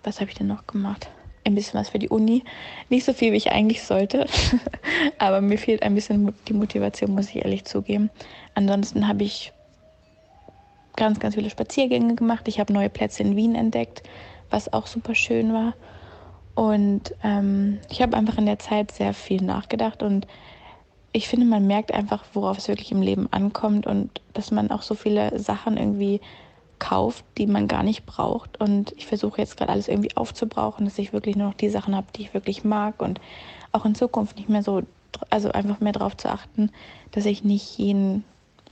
was 0.03 0.19
habe 0.19 0.29
ich 0.29 0.37
denn 0.37 0.47
noch 0.47 0.67
gemacht? 0.67 1.09
Ein 1.47 1.55
bisschen 1.55 1.79
was 1.79 1.87
für 1.87 1.99
die 1.99 2.09
Uni. 2.09 2.43
Nicht 2.89 3.05
so 3.05 3.13
viel, 3.13 3.31
wie 3.31 3.37
ich 3.37 3.53
eigentlich 3.53 3.81
sollte. 3.81 4.25
Aber 5.17 5.39
mir 5.39 5.57
fehlt 5.57 5.81
ein 5.81 5.95
bisschen 5.95 6.33
die 6.49 6.53
Motivation, 6.53 7.11
muss 7.11 7.29
ich 7.29 7.37
ehrlich 7.37 7.63
zugeben. 7.63 8.09
Ansonsten 8.53 9.07
habe 9.07 9.23
ich 9.23 9.53
ganz, 10.97 11.21
ganz 11.21 11.35
viele 11.35 11.49
Spaziergänge 11.49 12.15
gemacht. 12.15 12.49
Ich 12.49 12.59
habe 12.59 12.73
neue 12.73 12.89
Plätze 12.89 13.23
in 13.23 13.37
Wien 13.37 13.55
entdeckt, 13.55 14.03
was 14.49 14.73
auch 14.73 14.87
super 14.87 15.15
schön 15.15 15.53
war. 15.53 15.73
Und 16.53 17.15
ähm, 17.23 17.79
ich 17.89 18.01
habe 18.01 18.17
einfach 18.17 18.37
in 18.37 18.45
der 18.45 18.59
Zeit 18.59 18.91
sehr 18.91 19.13
viel 19.13 19.41
nachgedacht 19.41 20.03
und 20.03 20.27
ich 21.13 21.29
finde, 21.29 21.45
man 21.45 21.65
merkt 21.65 21.93
einfach, 21.93 22.25
worauf 22.33 22.57
es 22.57 22.67
wirklich 22.67 22.91
im 22.91 23.01
Leben 23.01 23.31
ankommt 23.31 23.87
und 23.87 24.21
dass 24.33 24.51
man 24.51 24.69
auch 24.69 24.81
so 24.81 24.95
viele 24.95 25.39
Sachen 25.39 25.77
irgendwie 25.77 26.19
kauft, 26.79 27.25
die 27.37 27.47
man 27.47 27.67
gar 27.67 27.83
nicht 27.83 28.05
braucht. 28.05 28.59
Und 28.59 28.93
ich 28.97 29.07
versuche 29.07 29.41
jetzt 29.41 29.57
gerade 29.57 29.71
alles 29.71 29.87
irgendwie 29.87 30.15
aufzubrauchen, 30.15 30.85
dass 30.85 30.97
ich 30.97 31.13
wirklich 31.13 31.35
nur 31.35 31.47
noch 31.47 31.55
die 31.55 31.69
Sachen 31.69 31.95
habe, 31.95 32.07
die 32.15 32.23
ich 32.23 32.33
wirklich 32.33 32.63
mag 32.63 33.01
und 33.01 33.19
auch 33.71 33.85
in 33.85 33.95
Zukunft 33.95 34.37
nicht 34.37 34.49
mehr 34.49 34.63
so, 34.63 34.83
also 35.29 35.51
einfach 35.51 35.79
mehr 35.79 35.93
darauf 35.93 36.15
zu 36.17 36.29
achten, 36.29 36.71
dass 37.11 37.25
ich 37.25 37.43
nicht 37.43 37.77
jeden 37.77 38.23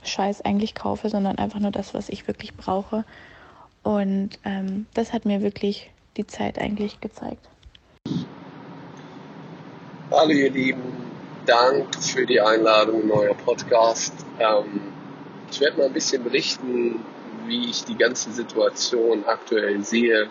Scheiß 0.02 0.42
eigentlich 0.42 0.74
kaufe, 0.74 1.08
sondern 1.08 1.38
einfach 1.38 1.60
nur 1.60 1.70
das, 1.70 1.94
was 1.94 2.08
ich 2.08 2.26
wirklich 2.28 2.54
brauche. 2.54 3.04
Und 3.82 4.30
ähm, 4.44 4.86
das 4.94 5.12
hat 5.12 5.24
mir 5.24 5.42
wirklich 5.42 5.90
die 6.16 6.26
Zeit 6.26 6.58
eigentlich 6.58 7.00
gezeigt. 7.00 7.48
Hallo 10.10 10.30
ihr 10.30 10.50
Lieben, 10.50 10.82
Dank 11.46 11.94
für 11.96 12.26
die 12.26 12.40
Einladung, 12.40 13.06
neuer 13.06 13.34
Podcast. 13.34 14.12
Ähm, 14.38 14.80
ich 15.50 15.60
werde 15.60 15.78
mal 15.78 15.86
ein 15.86 15.92
bisschen 15.92 16.24
berichten, 16.24 17.04
wie 17.46 17.70
ich 17.70 17.84
die 17.84 17.96
ganze 17.96 18.32
Situation 18.32 19.24
aktuell 19.26 19.82
sehe. 19.82 20.30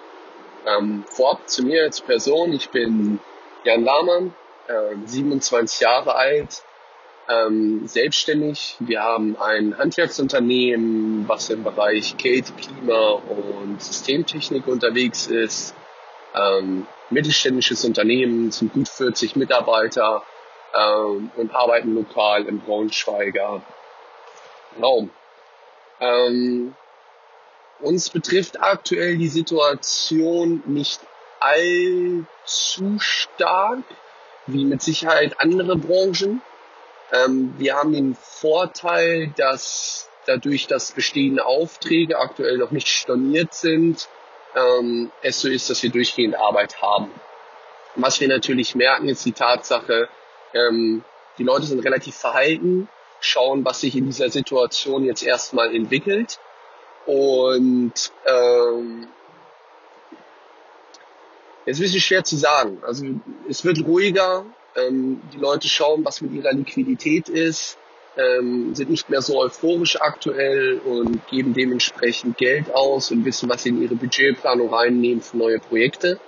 Ähm, 0.65 1.03
vorab 1.07 1.47
zu 1.47 1.63
mir 1.63 1.83
als 1.83 2.01
Person, 2.01 2.53
ich 2.53 2.69
bin 2.69 3.19
Jan 3.63 3.83
Lahmann, 3.83 4.33
äh, 4.67 4.95
27 5.05 5.81
Jahre 5.81 6.15
alt, 6.15 6.63
ähm, 7.27 7.87
selbstständig. 7.87 8.75
Wir 8.79 9.01
haben 9.03 9.35
ein 9.39 9.77
Handwerksunternehmen, 9.77 11.27
was 11.27 11.49
im 11.49 11.63
Bereich 11.63 12.17
Kälte, 12.17 12.53
Klima 12.53 13.09
und 13.11 13.81
Systemtechnik 13.81 14.67
unterwegs 14.67 15.27
ist. 15.27 15.75
Ähm, 16.35 16.85
mittelständisches 17.09 17.85
Unternehmen, 17.85 18.51
sind 18.51 18.73
gut 18.73 18.89
40 18.89 19.35
Mitarbeiter 19.35 20.23
ähm, 20.73 21.31
und 21.35 21.55
arbeiten 21.55 21.95
lokal 21.95 22.45
im 22.45 22.59
Braunschweiger 22.59 23.61
Raum. 24.81 25.09
Ähm, 25.99 26.75
uns 27.79 28.09
betrifft 28.09 28.61
aktuell 28.61 29.17
die 29.17 29.27
Situation 29.27 30.63
nicht 30.65 30.99
allzu 31.39 32.99
stark, 32.99 33.83
wie 34.47 34.65
mit 34.65 34.81
Sicherheit 34.81 35.39
andere 35.39 35.75
Branchen. 35.75 36.41
Ähm, 37.11 37.53
wir 37.57 37.75
haben 37.75 37.93
den 37.93 38.15
Vorteil, 38.15 39.33
dass 39.37 40.09
dadurch, 40.25 40.67
dass 40.67 40.91
bestehende 40.91 41.45
Aufträge 41.45 42.17
aktuell 42.17 42.57
noch 42.57 42.71
nicht 42.71 42.87
storniert 42.87 43.53
sind, 43.53 44.07
ähm, 44.55 45.11
es 45.21 45.41
so 45.41 45.49
ist, 45.49 45.69
dass 45.69 45.83
wir 45.83 45.91
durchgehend 45.91 46.35
Arbeit 46.35 46.81
haben. 46.81 47.11
Was 47.95 48.19
wir 48.19 48.27
natürlich 48.27 48.75
merken, 48.75 49.07
ist 49.07 49.25
die 49.25 49.33
Tatsache, 49.33 50.09
ähm, 50.53 51.03
die 51.37 51.43
Leute 51.43 51.65
sind 51.65 51.79
relativ 51.79 52.15
verhalten, 52.15 52.89
schauen, 53.19 53.65
was 53.65 53.81
sich 53.81 53.95
in 53.95 54.05
dieser 54.05 54.29
Situation 54.29 55.03
jetzt 55.05 55.23
erstmal 55.23 55.73
entwickelt. 55.75 56.39
Und 57.05 57.93
ähm, 58.25 59.07
ist 61.65 61.79
ein 61.79 61.81
bisschen 61.81 62.01
schwer 62.01 62.23
zu 62.23 62.35
sagen. 62.35 62.79
Also 62.83 63.05
es 63.49 63.63
wird 63.65 63.85
ruhiger, 63.85 64.45
ähm, 64.75 65.21
die 65.33 65.37
Leute 65.37 65.67
schauen, 65.67 66.05
was 66.05 66.21
mit 66.21 66.33
ihrer 66.33 66.53
Liquidität 66.53 67.29
ist 67.29 67.77
ähm, 68.17 68.73
sind 68.75 68.89
nicht 68.89 69.09
mehr 69.09 69.21
so 69.21 69.39
euphorisch 69.39 69.99
aktuell 69.99 70.79
und 70.79 71.25
geben 71.27 71.53
dementsprechend 71.53 72.37
Geld 72.37 72.73
aus 72.73 73.11
und 73.11 73.25
wissen, 73.25 73.49
was 73.49 73.63
sie 73.63 73.69
in 73.69 73.81
ihre 73.81 73.95
Budgetplanung 73.95 74.73
reinnehmen 74.73 75.21
für 75.21 75.37
neue 75.37 75.59
Projekte. 75.59 76.19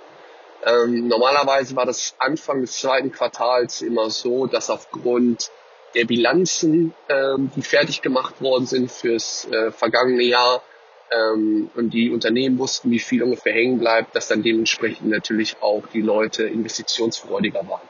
Ähm, 0.64 1.08
normalerweise 1.08 1.76
war 1.76 1.86
das 1.86 2.14
Anfang 2.18 2.60
des 2.60 2.78
zweiten 2.78 3.12
Quartals 3.12 3.80
immer 3.80 4.10
so, 4.10 4.46
dass 4.46 4.70
aufgrund 4.70 5.50
der 5.94 6.04
Bilanzen, 6.04 6.94
ähm, 7.08 7.50
die 7.56 7.62
fertig 7.62 8.02
gemacht 8.02 8.40
worden 8.40 8.66
sind 8.66 8.90
fürs 8.90 9.46
äh, 9.50 9.70
vergangene 9.70 10.22
Jahr 10.22 10.62
ähm, 11.10 11.70
und 11.74 11.90
die 11.90 12.10
Unternehmen 12.10 12.58
wussten, 12.58 12.90
wie 12.90 12.98
viel 12.98 13.22
ungefähr 13.22 13.52
hängen 13.52 13.78
bleibt, 13.78 14.14
dass 14.14 14.28
dann 14.28 14.42
dementsprechend 14.42 15.08
natürlich 15.08 15.56
auch 15.60 15.82
die 15.92 16.02
Leute 16.02 16.44
investitionsfreudiger 16.44 17.66
waren. 17.68 17.88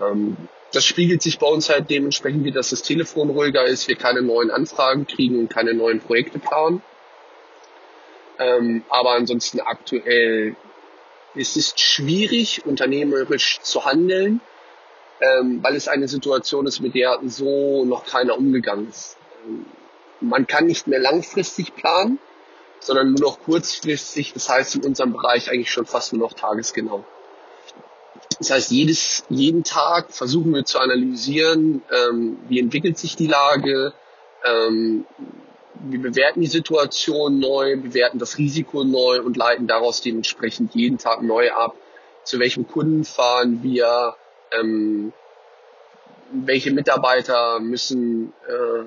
Ähm, 0.00 0.36
das 0.72 0.84
spiegelt 0.86 1.20
sich 1.22 1.38
bei 1.38 1.46
uns 1.46 1.68
halt 1.68 1.90
dementsprechend 1.90 2.44
wieder, 2.44 2.60
dass 2.60 2.70
das 2.70 2.82
Telefon 2.82 3.30
ruhiger 3.30 3.64
ist, 3.64 3.88
wir 3.88 3.96
keine 3.96 4.22
neuen 4.22 4.50
Anfragen 4.50 5.06
kriegen 5.06 5.38
und 5.38 5.50
keine 5.50 5.74
neuen 5.74 6.00
Projekte 6.00 6.38
planen. 6.38 6.82
Ähm, 8.38 8.82
aber 8.88 9.10
ansonsten 9.10 9.60
aktuell 9.60 10.56
ist 11.34 11.56
es 11.56 11.74
schwierig, 11.76 12.64
unternehmerisch 12.64 13.60
zu 13.60 13.84
handeln, 13.84 14.40
ähm, 15.22 15.62
weil 15.62 15.76
es 15.76 15.86
eine 15.86 16.08
Situation 16.08 16.66
ist, 16.66 16.80
mit 16.80 16.94
der 16.94 17.20
so 17.26 17.84
noch 17.84 18.04
keiner 18.04 18.36
umgegangen 18.36 18.88
ist. 18.88 19.16
Ähm, 19.46 19.66
man 20.20 20.46
kann 20.46 20.66
nicht 20.66 20.86
mehr 20.88 20.98
langfristig 20.98 21.74
planen, 21.74 22.18
sondern 22.80 23.12
nur 23.12 23.20
noch 23.20 23.40
kurzfristig. 23.40 24.32
Das 24.34 24.48
heißt 24.48 24.74
in 24.76 24.84
unserem 24.84 25.12
Bereich 25.12 25.50
eigentlich 25.50 25.70
schon 25.70 25.86
fast 25.86 26.12
nur 26.12 26.22
noch 26.22 26.32
tagesgenau. 26.32 27.04
Das 28.38 28.50
heißt, 28.50 28.70
jedes, 28.72 29.24
jeden 29.28 29.62
Tag 29.62 30.12
versuchen 30.12 30.52
wir 30.52 30.64
zu 30.64 30.80
analysieren, 30.80 31.82
ähm, 31.90 32.38
wie 32.48 32.58
entwickelt 32.58 32.98
sich 32.98 33.14
die 33.14 33.28
Lage, 33.28 33.92
ähm, 34.44 35.06
wir 35.84 36.00
bewerten 36.00 36.40
die 36.40 36.48
Situation 36.48 37.38
neu, 37.38 37.76
bewerten 37.76 38.18
das 38.18 38.38
Risiko 38.38 38.84
neu 38.84 39.20
und 39.22 39.36
leiten 39.36 39.66
daraus 39.66 40.00
dementsprechend 40.00 40.74
jeden 40.74 40.98
Tag 40.98 41.22
neu 41.22 41.50
ab, 41.52 41.76
zu 42.24 42.38
welchem 42.38 42.66
Kunden 42.66 43.04
fahren 43.04 43.62
wir, 43.62 44.16
ähm, 44.58 45.12
welche 46.32 46.72
Mitarbeiter 46.72 47.60
müssen 47.60 48.32
äh, 48.48 48.84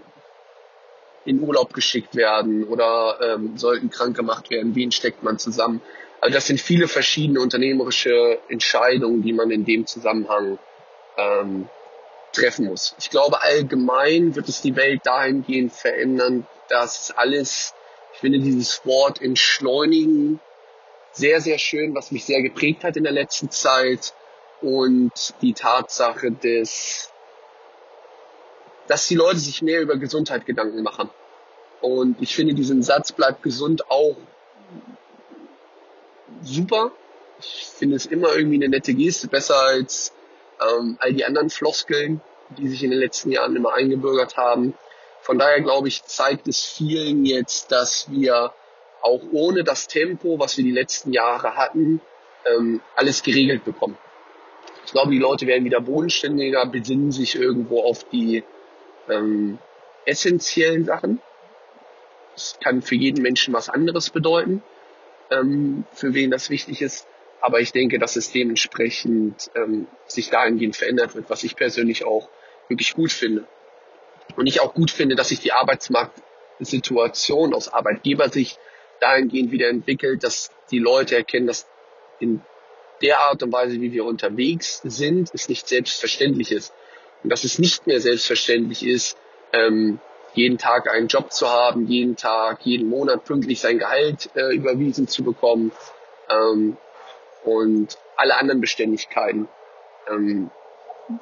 in 1.29 1.41
Urlaub 1.41 1.73
geschickt 1.73 2.15
werden 2.15 2.63
oder 2.65 3.19
ähm, 3.21 3.57
sollten 3.57 3.89
krank 3.89 4.15
gemacht 4.15 4.49
werden, 4.49 4.75
wen 4.75 4.91
steckt 4.91 5.23
man 5.23 5.39
zusammen. 5.39 5.81
Also 6.21 6.33
das 6.33 6.47
sind 6.47 6.61
viele 6.61 6.87
verschiedene 6.87 7.39
unternehmerische 7.39 8.39
Entscheidungen, 8.47 9.21
die 9.21 9.33
man 9.33 9.51
in 9.51 9.65
dem 9.65 9.85
Zusammenhang 9.85 10.59
ähm, 11.17 11.67
treffen 12.31 12.65
muss. 12.65 12.95
Ich 12.99 13.09
glaube, 13.09 13.41
allgemein 13.41 14.35
wird 14.35 14.49
es 14.49 14.61
die 14.61 14.75
Welt 14.75 15.01
dahingehend 15.03 15.73
verändern, 15.73 16.47
dass 16.69 17.11
alles, 17.11 17.73
ich 18.13 18.19
finde 18.19 18.39
dieses 18.39 18.85
Wort 18.85 19.21
entschleunigen 19.21 20.39
sehr, 21.11 21.41
sehr 21.41 21.57
schön, 21.57 21.95
was 21.95 22.11
mich 22.11 22.25
sehr 22.25 22.41
geprägt 22.41 22.83
hat 22.83 22.97
in 22.97 23.03
der 23.03 23.13
letzten 23.13 23.49
Zeit 23.49 24.13
und 24.61 25.33
die 25.41 25.53
Tatsache 25.53 26.31
des, 26.31 27.11
dass 28.87 29.07
die 29.07 29.15
Leute 29.15 29.39
sich 29.39 29.61
mehr 29.61 29.81
über 29.81 29.97
Gesundheit 29.97 30.45
Gedanken 30.45 30.83
machen. 30.83 31.09
Und 31.81 32.21
ich 32.21 32.35
finde 32.35 32.53
diesen 32.53 32.81
Satz 32.81 33.11
bleibt 33.11 33.43
gesund 33.43 33.89
auch 33.89 34.17
super. 36.41 36.91
Ich 37.39 37.67
finde 37.77 37.95
es 37.95 38.05
immer 38.05 38.35
irgendwie 38.35 38.55
eine 38.55 38.69
nette 38.69 38.93
Geste, 38.93 39.27
besser 39.27 39.59
als 39.59 40.13
ähm, 40.61 40.97
all 40.99 41.13
die 41.13 41.25
anderen 41.25 41.49
Floskeln, 41.49 42.21
die 42.57 42.67
sich 42.67 42.83
in 42.83 42.91
den 42.91 42.99
letzten 42.99 43.31
Jahren 43.31 43.55
immer 43.55 43.73
eingebürgert 43.73 44.37
haben. 44.37 44.73
Von 45.21 45.37
daher 45.37 45.61
glaube 45.61 45.87
ich, 45.87 46.03
zeigt 46.03 46.47
es 46.47 46.63
vielen 46.63 47.25
jetzt, 47.25 47.71
dass 47.71 48.09
wir 48.09 48.53
auch 49.01 49.21
ohne 49.31 49.63
das 49.63 49.87
Tempo, 49.87 50.39
was 50.39 50.57
wir 50.57 50.63
die 50.63 50.71
letzten 50.71 51.11
Jahre 51.11 51.55
hatten, 51.55 52.01
ähm, 52.45 52.81
alles 52.95 53.21
geregelt 53.21 53.65
bekommen. 53.65 53.97
Ich 54.85 54.91
glaube, 54.91 55.11
die 55.11 55.19
Leute 55.19 55.47
werden 55.47 55.65
wieder 55.65 55.81
bodenständiger, 55.81 56.65
besinnen 56.67 57.11
sich 57.11 57.35
irgendwo 57.35 57.81
auf 57.81 58.07
die 58.09 58.43
ähm, 59.09 59.57
essentiellen 60.05 60.85
Sachen. 60.85 61.21
Es 62.35 62.57
kann 62.63 62.81
für 62.81 62.95
jeden 62.95 63.21
Menschen 63.21 63.53
was 63.53 63.69
anderes 63.69 64.11
bedeuten, 64.11 64.61
ähm, 65.31 65.85
für 65.91 66.13
wen 66.13 66.29
das 66.29 66.49
wichtig 66.49 66.81
ist. 66.81 67.07
Aber 67.41 67.59
ich 67.59 67.71
denke, 67.71 67.99
dass 67.99 68.15
es 68.15 68.31
dementsprechend 68.31 69.49
ähm, 69.55 69.87
sich 70.05 70.29
dahingehend 70.29 70.75
verändert 70.75 71.15
wird, 71.15 71.29
was 71.29 71.43
ich 71.43 71.55
persönlich 71.55 72.05
auch 72.05 72.29
wirklich 72.67 72.93
gut 72.93 73.11
finde. 73.11 73.45
Und 74.35 74.47
ich 74.47 74.61
auch 74.61 74.73
gut 74.73 74.91
finde, 74.91 75.15
dass 75.15 75.29
sich 75.29 75.39
die 75.39 75.51
Arbeitsmarktsituation 75.51 77.53
aus 77.53 77.69
Arbeitgebersicht 77.69 78.59
dahingehend 78.99 79.51
wieder 79.51 79.69
entwickelt, 79.69 80.23
dass 80.23 80.51
die 80.71 80.79
Leute 80.79 81.15
erkennen, 81.15 81.47
dass 81.47 81.67
in 82.19 82.41
der 83.01 83.19
Art 83.19 83.43
und 83.43 83.51
Weise, 83.51 83.79
wie 83.81 83.91
wir 83.91 84.05
unterwegs 84.05 84.81
sind, 84.83 85.31
es 85.33 85.49
nicht 85.49 85.67
selbstverständlich 85.67 86.51
ist. 86.51 86.73
Und 87.23 87.29
dass 87.29 87.43
es 87.43 87.59
nicht 87.59 87.87
mehr 87.87 87.99
selbstverständlich 87.99 88.85
ist, 88.85 89.17
ähm, 89.53 89.99
jeden 90.33 90.57
Tag 90.57 90.89
einen 90.89 91.07
Job 91.07 91.31
zu 91.31 91.49
haben, 91.49 91.87
jeden 91.87 92.15
Tag, 92.15 92.65
jeden 92.65 92.89
Monat 92.89 93.23
pünktlich 93.23 93.61
sein 93.61 93.79
Gehalt 93.79 94.29
äh, 94.35 94.53
überwiesen 94.53 95.07
zu 95.07 95.23
bekommen 95.23 95.71
ähm, 96.29 96.77
und 97.43 97.97
alle 98.17 98.35
anderen 98.37 98.61
Beständigkeiten, 98.61 99.47
ähm, 100.09 100.51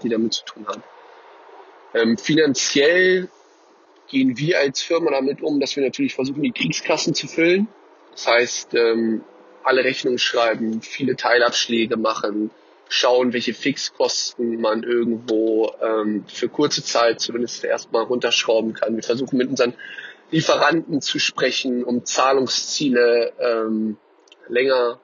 die 0.02 0.10
damit 0.10 0.34
zu 0.34 0.46
tun 0.46 0.68
haben. 0.68 0.84
Ähm, 1.94 2.18
finanziell 2.18 3.30
gehen 4.08 4.38
wir 4.38 4.60
als 4.60 4.82
Firma 4.82 5.12
damit 5.12 5.42
um, 5.42 5.60
dass 5.60 5.76
wir 5.76 5.84
natürlich 5.84 6.16
versuchen, 6.16 6.42
die 6.42 6.52
Kriegskassen 6.52 7.14
zu 7.14 7.28
füllen. 7.28 7.68
Das 8.12 8.28
heißt, 8.28 8.74
ähm, 8.74 9.24
alle 9.64 9.84
Rechnungen 9.84 10.20
schreiben, 10.20 10.82
viele 10.82 11.16
Teilabschläge 11.16 11.98
machen, 11.98 12.52
schauen, 12.90 13.34
welche 13.34 13.54
Fixkosten 13.54 14.62
man 14.62 14.84
irgendwo 14.84 15.74
ähm, 15.82 16.26
für 16.28 16.50
kurze 16.50 16.84
Zeit 16.84 17.20
zumindest 17.22 17.64
erstmal 17.64 18.04
runterschrauben 18.04 18.74
kann. 18.74 18.96
Wir 18.96 19.04
versuchen 19.04 19.38
mit 19.38 19.50
unseren 19.50 19.74
Lieferanten 20.32 21.02
zu 21.02 21.20
sprechen, 21.20 21.84
um 21.84 22.06
Zahlungsziele 22.06 23.34
ähm, 23.40 23.98
länger 24.48 25.00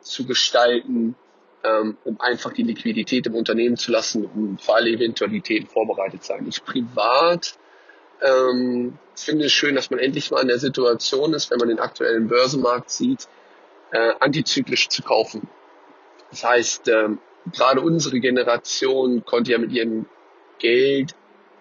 zu 0.00 0.26
gestalten, 0.26 1.14
ähm, 1.62 1.96
um 2.04 2.20
einfach 2.20 2.52
die 2.52 2.62
Liquidität 2.62 3.26
im 3.26 3.34
Unternehmen 3.34 3.76
zu 3.76 3.90
lassen, 3.90 4.24
um 4.26 4.58
für 4.58 4.74
alle 4.74 4.90
Eventualitäten 4.90 5.68
vorbereitet 5.68 6.24
sein. 6.24 6.46
Ich 6.48 6.64
privat 6.64 7.54
ähm, 8.22 8.98
finde 9.14 9.46
es 9.46 9.52
schön, 9.52 9.74
dass 9.74 9.90
man 9.90 10.00
endlich 10.00 10.30
mal 10.30 10.42
in 10.42 10.48
der 10.48 10.58
Situation 10.58 11.34
ist, 11.34 11.50
wenn 11.50 11.58
man 11.58 11.68
den 11.68 11.78
aktuellen 11.78 12.28
Börsenmarkt 12.28 12.90
sieht, 12.90 13.28
äh, 13.94 14.12
antizyklisch 14.18 14.88
zu 14.88 15.02
kaufen. 15.02 15.48
Das 16.30 16.42
heißt, 16.44 16.88
ähm, 16.88 17.18
gerade 17.52 17.80
unsere 17.80 18.18
Generation 18.18 19.24
konnte 19.24 19.52
ja 19.52 19.58
mit 19.58 19.70
ihrem 19.70 20.06
Geld 20.58 21.14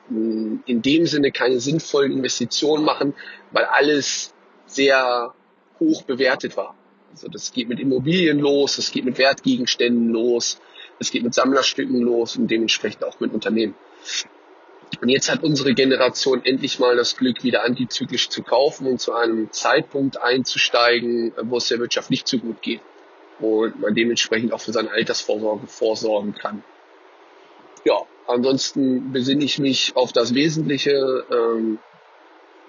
mh, 0.10 0.18
hm, 0.18 0.64
in 0.66 0.82
dem 0.82 1.06
Sinne 1.06 1.32
keine 1.32 1.60
sinnvollen 1.60 2.12
Investitionen 2.12 2.84
machen, 2.84 3.14
weil 3.52 3.66
alles 3.66 4.34
sehr 4.66 5.34
hoch 5.80 6.02
bewertet 6.04 6.58
war. 6.58 6.76
Also 7.12 7.28
das 7.28 7.54
geht 7.54 7.70
mit 7.70 7.80
Immobilien 7.80 8.40
los, 8.40 8.78
das 8.78 8.92
geht 8.92 9.06
mit 9.06 9.20
Wertgegenständen 9.20 10.10
los, 10.10 10.60
das 10.98 11.12
geht 11.12 11.22
mit 11.22 11.36
Sammlerstücken 11.36 12.02
los 12.02 12.36
und 12.36 12.50
dementsprechend 12.50 13.04
auch 13.04 13.20
mit 13.20 13.32
Unternehmen. 13.32 13.76
Und 15.02 15.10
jetzt 15.10 15.30
hat 15.30 15.44
unsere 15.44 15.74
Generation 15.74 16.44
endlich 16.46 16.80
mal 16.80 16.96
das 16.96 17.18
Glück, 17.18 17.44
wieder 17.44 17.64
antizyklisch 17.64 18.30
zu 18.30 18.44
kaufen 18.44 18.88
und 18.88 19.00
zu 19.00 19.14
einem 19.14 19.52
Zeitpunkt 19.52 20.22
einzusteigen, 20.22 21.34
wo 21.42 21.58
es 21.58 21.68
der 21.68 21.80
Wirtschaft 21.80 22.10
nicht 22.10 22.28
so 22.28 22.38
gut 22.38 22.62
geht. 22.62 22.82
Und 23.40 23.80
man 23.80 23.96
dementsprechend 23.96 24.54
auch 24.54 24.62
für 24.62 24.72
seine 24.72 24.92
Altersvorsorge 24.92 25.68
vorsorgen 25.68 26.34
kann. 26.36 26.64
Ja, 27.84 28.02
ansonsten 28.28 29.12
besinne 29.12 29.44
ich 29.44 29.60
mich 29.60 29.96
auf 29.96 30.14
das 30.14 30.34
Wesentliche 30.34 31.26
ähm, 31.32 31.80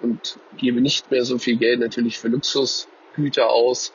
und 0.03 0.39
gebe 0.57 0.81
nicht 0.81 1.11
mehr 1.11 1.25
so 1.25 1.39
viel 1.39 1.57
Geld 1.57 1.81
natürlich 1.81 2.19
für 2.19 2.29
Luxusgüter 2.29 3.51
aus. 3.51 3.93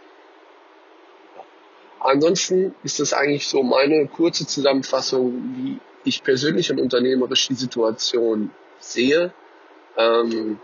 Ansonsten 1.99 2.73
ist 2.83 2.99
das 2.99 3.11
eigentlich 3.11 3.47
so 3.47 3.61
meine 3.61 4.07
kurze 4.07 4.47
Zusammenfassung, 4.47 5.33
wie 5.57 5.79
ich 6.09 6.23
persönlich 6.23 6.71
und 6.71 6.79
unternehmerisch 6.79 7.47
die 7.47 7.55
Situation 7.55 8.51
sehe. 8.79 9.33
Ähm, 9.97 10.59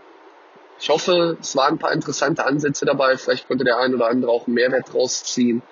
ich 0.78 0.88
hoffe, 0.90 1.38
es 1.40 1.56
waren 1.56 1.74
ein 1.74 1.78
paar 1.78 1.92
interessante 1.92 2.44
Ansätze 2.44 2.84
dabei. 2.84 3.16
Vielleicht 3.16 3.48
konnte 3.48 3.64
der 3.64 3.78
ein 3.78 3.94
oder 3.94 4.08
andere 4.08 4.30
auch 4.30 4.46
einen 4.46 4.54
Mehrwert 4.54 4.94
rausziehen. 4.94 5.62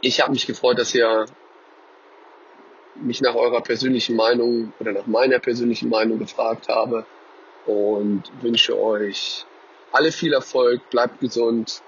Ich 0.00 0.20
habe 0.20 0.32
mich 0.32 0.46
gefreut, 0.46 0.78
dass 0.78 0.94
ihr 0.94 1.26
mich 2.94 3.20
nach 3.20 3.34
eurer 3.34 3.60
persönlichen 3.60 4.16
Meinung 4.16 4.72
oder 4.80 4.92
nach 4.92 5.06
meiner 5.06 5.38
persönlichen 5.38 5.90
Meinung 5.90 6.18
gefragt 6.18 6.68
habe 6.68 7.04
und 7.66 8.22
wünsche 8.40 8.78
euch 8.78 9.44
alle 9.92 10.12
viel 10.12 10.32
Erfolg, 10.32 10.88
bleibt 10.90 11.20
gesund 11.20 11.82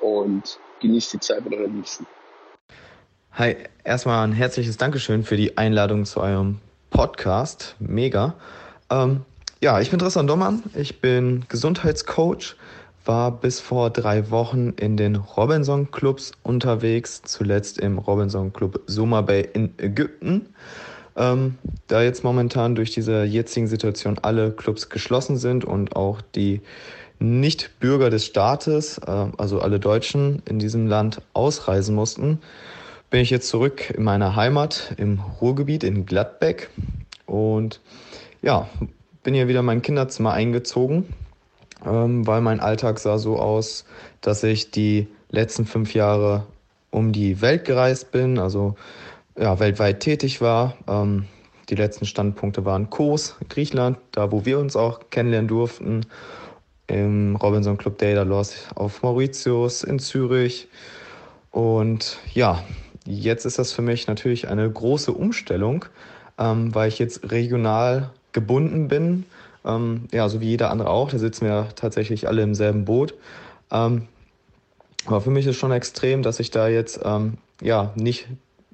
und 0.00 0.58
genießt 0.80 1.12
die 1.12 1.20
Zeit 1.20 1.44
mit 1.44 1.54
euren 1.54 1.76
Liebsten. 1.76 2.06
Hi, 3.34 3.56
erstmal 3.84 4.26
ein 4.26 4.32
herzliches 4.32 4.76
Dankeschön 4.76 5.22
für 5.22 5.36
die 5.36 5.56
Einladung 5.56 6.04
zu 6.04 6.20
eurem 6.20 6.58
Podcast. 6.90 7.76
Mega. 7.78 8.34
Ähm, 8.90 9.20
ja, 9.60 9.80
ich 9.80 9.88
bin 9.88 10.00
Tristan 10.00 10.26
Dommann. 10.26 10.64
Ich 10.74 11.00
bin 11.00 11.44
Gesundheitscoach, 11.48 12.56
war 13.04 13.30
bis 13.30 13.60
vor 13.60 13.90
drei 13.90 14.30
Wochen 14.32 14.70
in 14.70 14.96
den 14.96 15.14
Robinson 15.14 15.92
Clubs 15.92 16.32
unterwegs, 16.42 17.22
zuletzt 17.22 17.78
im 17.78 17.98
Robinson 17.98 18.52
Club 18.52 18.80
Suma 18.86 19.20
Bay 19.20 19.48
in 19.52 19.74
Ägypten. 19.78 20.52
Ähm, 21.16 21.56
da 21.86 22.02
jetzt 22.02 22.24
momentan 22.24 22.74
durch 22.74 22.90
diese 22.90 23.22
jetzigen 23.22 23.68
Situation 23.68 24.18
alle 24.20 24.50
Clubs 24.50 24.88
geschlossen 24.88 25.36
sind 25.36 25.64
und 25.64 25.94
auch 25.94 26.20
die 26.34 26.62
Nicht-Bürger 27.20 28.10
des 28.10 28.26
Staates, 28.26 28.98
äh, 28.98 29.26
also 29.38 29.60
alle 29.60 29.78
Deutschen 29.78 30.42
in 30.46 30.58
diesem 30.58 30.88
Land 30.88 31.22
ausreisen 31.32 31.94
mussten, 31.94 32.40
bin 33.10 33.20
ich 33.20 33.30
jetzt 33.30 33.48
zurück 33.48 33.90
in 33.90 34.04
meiner 34.04 34.36
Heimat 34.36 34.94
im 34.96 35.20
Ruhrgebiet 35.40 35.82
in 35.82 36.06
Gladbeck 36.06 36.70
und 37.26 37.80
ja, 38.40 38.68
bin 39.22 39.34
hier 39.34 39.48
wieder 39.48 39.60
in 39.60 39.66
mein 39.66 39.82
Kinderzimmer 39.82 40.32
eingezogen, 40.32 41.12
ähm, 41.84 42.26
weil 42.26 42.40
mein 42.40 42.60
Alltag 42.60 43.00
sah 43.00 43.18
so 43.18 43.38
aus, 43.38 43.84
dass 44.20 44.42
ich 44.44 44.70
die 44.70 45.08
letzten 45.28 45.66
fünf 45.66 45.92
Jahre 45.92 46.46
um 46.90 47.12
die 47.12 47.40
Welt 47.40 47.64
gereist 47.64 48.12
bin, 48.12 48.38
also 48.38 48.76
ja, 49.36 49.58
weltweit 49.58 50.00
tätig 50.00 50.40
war. 50.40 50.76
Ähm, 50.88 51.26
die 51.68 51.74
letzten 51.74 52.06
Standpunkte 52.06 52.64
waren 52.64 52.90
Kos, 52.90 53.36
Griechenland, 53.48 53.98
da 54.12 54.32
wo 54.32 54.44
wir 54.44 54.58
uns 54.58 54.76
auch 54.76 55.10
kennenlernen 55.10 55.48
durften, 55.48 56.06
im 56.86 57.36
Robinson 57.36 57.78
Club 57.78 57.98
Daedalus 57.98 58.66
auf 58.74 59.02
Mauritius, 59.02 59.84
in 59.84 60.00
Zürich. 60.00 60.68
Und 61.52 62.18
ja, 62.34 62.64
Jetzt 63.10 63.44
ist 63.44 63.58
das 63.58 63.72
für 63.72 63.82
mich 63.82 64.06
natürlich 64.06 64.48
eine 64.48 64.70
große 64.70 65.12
Umstellung, 65.12 65.84
ähm, 66.38 66.72
weil 66.74 66.88
ich 66.88 67.00
jetzt 67.00 67.32
regional 67.32 68.10
gebunden 68.30 68.86
bin. 68.86 69.24
Ähm, 69.64 70.06
ja, 70.12 70.28
so 70.28 70.40
wie 70.40 70.46
jeder 70.46 70.70
andere 70.70 70.90
auch. 70.90 71.10
Da 71.10 71.18
sitzen 71.18 71.44
wir 71.44 71.68
tatsächlich 71.74 72.28
alle 72.28 72.42
im 72.42 72.54
selben 72.54 72.84
Boot. 72.84 73.14
Ähm, 73.72 74.06
aber 75.06 75.20
für 75.20 75.30
mich 75.30 75.46
ist 75.46 75.56
schon 75.56 75.72
extrem, 75.72 76.22
dass 76.22 76.38
ich 76.38 76.52
da 76.52 76.68
jetzt 76.68 77.00
ähm, 77.04 77.38
ja 77.60 77.90
nicht 77.96 78.28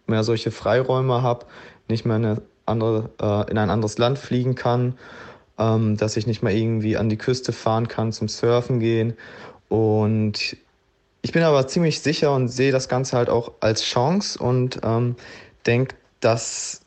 mehr 0.06 0.22
solche 0.22 0.50
Freiräume 0.50 1.22
habe, 1.22 1.46
nicht 1.88 2.04
mehr 2.04 2.16
eine 2.16 2.42
andere, 2.66 3.08
äh, 3.20 3.50
in 3.50 3.56
ein 3.56 3.70
anderes 3.70 3.96
Land 3.96 4.18
fliegen 4.18 4.54
kann, 4.54 4.98
ähm, 5.58 5.96
dass 5.96 6.18
ich 6.18 6.26
nicht 6.26 6.42
mehr 6.42 6.54
irgendwie 6.54 6.98
an 6.98 7.08
die 7.08 7.16
Küste 7.16 7.52
fahren 7.52 7.88
kann 7.88 8.12
zum 8.12 8.28
Surfen 8.28 8.80
gehen. 8.80 9.14
Und 9.68 10.58
ich 11.26 11.32
bin 11.32 11.42
aber 11.42 11.66
ziemlich 11.66 12.02
sicher 12.02 12.32
und 12.32 12.46
sehe 12.46 12.70
das 12.70 12.88
Ganze 12.88 13.16
halt 13.16 13.30
auch 13.30 13.54
als 13.58 13.82
Chance 13.82 14.38
und 14.38 14.78
ähm, 14.84 15.16
denke, 15.66 15.96
dass 16.20 16.82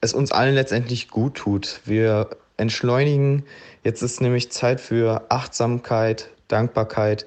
es 0.00 0.14
uns 0.14 0.30
allen 0.30 0.54
letztendlich 0.54 1.08
gut 1.08 1.34
tut. 1.34 1.80
Wir 1.86 2.30
entschleunigen. 2.56 3.42
Jetzt 3.82 4.02
ist 4.02 4.20
nämlich 4.20 4.52
Zeit 4.52 4.80
für 4.80 5.24
Achtsamkeit, 5.28 6.30
Dankbarkeit, 6.46 7.26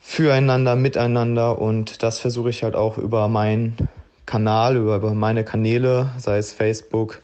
füreinander, 0.00 0.74
miteinander 0.74 1.58
und 1.60 2.02
das 2.02 2.18
versuche 2.18 2.48
ich 2.48 2.62
halt 2.62 2.74
auch 2.74 2.96
über 2.96 3.28
meinen 3.28 3.76
Kanal, 4.24 4.78
über, 4.78 5.12
meine 5.12 5.44
Kanäle, 5.44 6.12
sei 6.16 6.38
es 6.38 6.54
Facebook, 6.54 7.20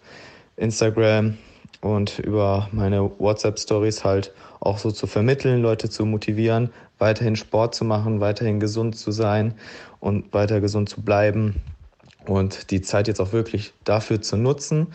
Instagram 0.58 1.38
und 1.80 2.18
über 2.18 2.68
meine 2.72 3.10
WhatsApp-Stories 3.18 4.04
halt 4.04 4.34
auch 4.60 4.76
so 4.76 4.90
zu 4.90 5.06
vermitteln, 5.06 5.62
Leute 5.62 5.88
zu 5.88 6.04
motivieren, 6.04 6.70
weiterhin 6.98 7.36
Sport 7.36 7.74
zu 7.74 7.84
machen, 7.84 8.20
weiterhin 8.20 8.60
gesund 8.60 8.96
zu 8.96 9.10
sein 9.10 9.54
und 10.00 10.32
weiter 10.32 10.60
gesund 10.60 10.88
zu 10.88 11.02
bleiben 11.02 11.56
und 12.26 12.70
die 12.70 12.82
Zeit 12.82 13.08
jetzt 13.08 13.20
auch 13.20 13.32
wirklich 13.32 13.72
dafür 13.84 14.20
zu 14.20 14.36
nutzen, 14.36 14.88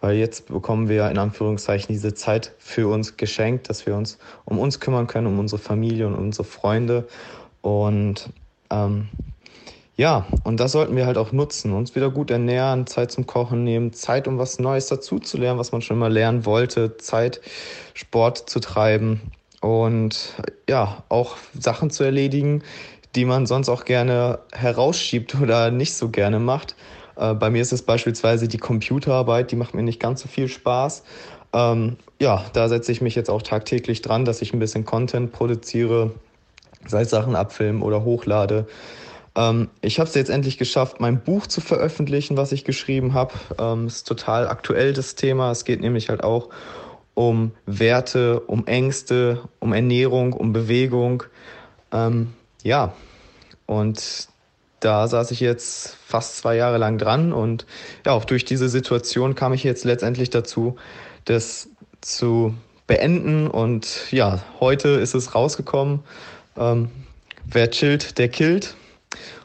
weil 0.00 0.16
jetzt 0.16 0.46
bekommen 0.46 0.88
wir 0.88 1.10
in 1.10 1.18
Anführungszeichen 1.18 1.92
diese 1.92 2.14
Zeit 2.14 2.52
für 2.58 2.88
uns 2.88 3.16
geschenkt, 3.16 3.68
dass 3.68 3.86
wir 3.86 3.96
uns 3.96 4.18
um 4.44 4.58
uns 4.58 4.80
kümmern 4.80 5.06
können, 5.06 5.26
um 5.26 5.38
unsere 5.38 5.60
Familie 5.60 6.06
und 6.06 6.14
unsere 6.14 6.44
Freunde 6.44 7.08
und 7.62 8.30
ähm, 8.70 9.08
ja, 9.98 10.26
und 10.44 10.60
das 10.60 10.72
sollten 10.72 10.94
wir 10.94 11.06
halt 11.06 11.16
auch 11.16 11.32
nutzen, 11.32 11.72
uns 11.72 11.94
wieder 11.94 12.10
gut 12.10 12.30
ernähren, 12.30 12.86
Zeit 12.86 13.10
zum 13.10 13.26
Kochen 13.26 13.64
nehmen, 13.64 13.94
Zeit, 13.94 14.28
um 14.28 14.36
was 14.36 14.58
Neues 14.58 14.88
dazu 14.88 15.18
zu 15.18 15.38
lernen, 15.38 15.58
was 15.58 15.72
man 15.72 15.80
schon 15.80 15.96
immer 15.96 16.10
lernen 16.10 16.44
wollte, 16.44 16.98
Zeit, 16.98 17.40
Sport 17.94 18.50
zu 18.50 18.60
treiben 18.60 19.32
und 19.66 20.32
ja, 20.68 21.02
auch 21.08 21.36
Sachen 21.58 21.90
zu 21.90 22.04
erledigen, 22.04 22.62
die 23.16 23.24
man 23.24 23.46
sonst 23.46 23.68
auch 23.68 23.84
gerne 23.84 24.38
herausschiebt 24.52 25.34
oder 25.42 25.72
nicht 25.72 25.94
so 25.94 26.08
gerne 26.08 26.38
macht. 26.38 26.76
Äh, 27.16 27.34
bei 27.34 27.50
mir 27.50 27.62
ist 27.62 27.72
es 27.72 27.82
beispielsweise 27.82 28.46
die 28.46 28.58
Computerarbeit, 28.58 29.50
die 29.50 29.56
macht 29.56 29.74
mir 29.74 29.82
nicht 29.82 29.98
ganz 29.98 30.22
so 30.22 30.28
viel 30.28 30.46
Spaß. 30.46 31.02
Ähm, 31.52 31.96
ja, 32.20 32.44
da 32.52 32.68
setze 32.68 32.92
ich 32.92 33.00
mich 33.00 33.16
jetzt 33.16 33.28
auch 33.28 33.42
tagtäglich 33.42 34.02
dran, 34.02 34.24
dass 34.24 34.40
ich 34.40 34.52
ein 34.52 34.60
bisschen 34.60 34.84
Content 34.84 35.32
produziere, 35.32 36.12
sei 36.86 37.02
es 37.02 37.10
Sachen 37.10 37.34
abfilmen 37.34 37.82
oder 37.82 38.04
hochlade. 38.04 38.68
Ähm, 39.34 39.68
ich 39.80 39.98
habe 39.98 40.08
es 40.08 40.14
jetzt 40.14 40.30
endlich 40.30 40.58
geschafft, 40.58 41.00
mein 41.00 41.24
Buch 41.24 41.48
zu 41.48 41.60
veröffentlichen, 41.60 42.36
was 42.36 42.52
ich 42.52 42.64
geschrieben 42.64 43.14
habe. 43.14 43.34
Ähm, 43.58 43.88
ist 43.88 44.06
total 44.06 44.46
aktuell 44.46 44.92
das 44.92 45.16
Thema. 45.16 45.50
Es 45.50 45.64
geht 45.64 45.80
nämlich 45.80 46.08
halt 46.08 46.22
auch 46.22 46.50
um 46.50 46.50
Werte, 47.66 48.40
um 48.40 48.66
Ängste, 48.66 49.40
um 49.58 49.72
Ernährung, 49.72 50.32
um 50.32 50.52
Bewegung. 50.52 51.24
Ähm, 51.92 52.34
ja, 52.62 52.94
und 53.66 54.28
da 54.80 55.08
saß 55.08 55.30
ich 55.30 55.40
jetzt 55.40 55.96
fast 56.06 56.36
zwei 56.36 56.56
Jahre 56.56 56.78
lang 56.78 56.98
dran 56.98 57.32
und 57.32 57.66
ja, 58.04 58.12
auch 58.12 58.24
durch 58.24 58.44
diese 58.44 58.68
Situation 58.68 59.34
kam 59.34 59.52
ich 59.52 59.64
jetzt 59.64 59.84
letztendlich 59.84 60.30
dazu, 60.30 60.76
das 61.24 61.68
zu 62.02 62.54
beenden 62.86 63.48
und 63.48 64.12
ja, 64.12 64.42
heute 64.60 64.90
ist 64.90 65.14
es 65.14 65.34
rausgekommen. 65.34 66.00
Ähm, 66.56 66.90
wer 67.44 67.70
chillt, 67.70 68.18
der 68.18 68.28
killt. 68.28 68.76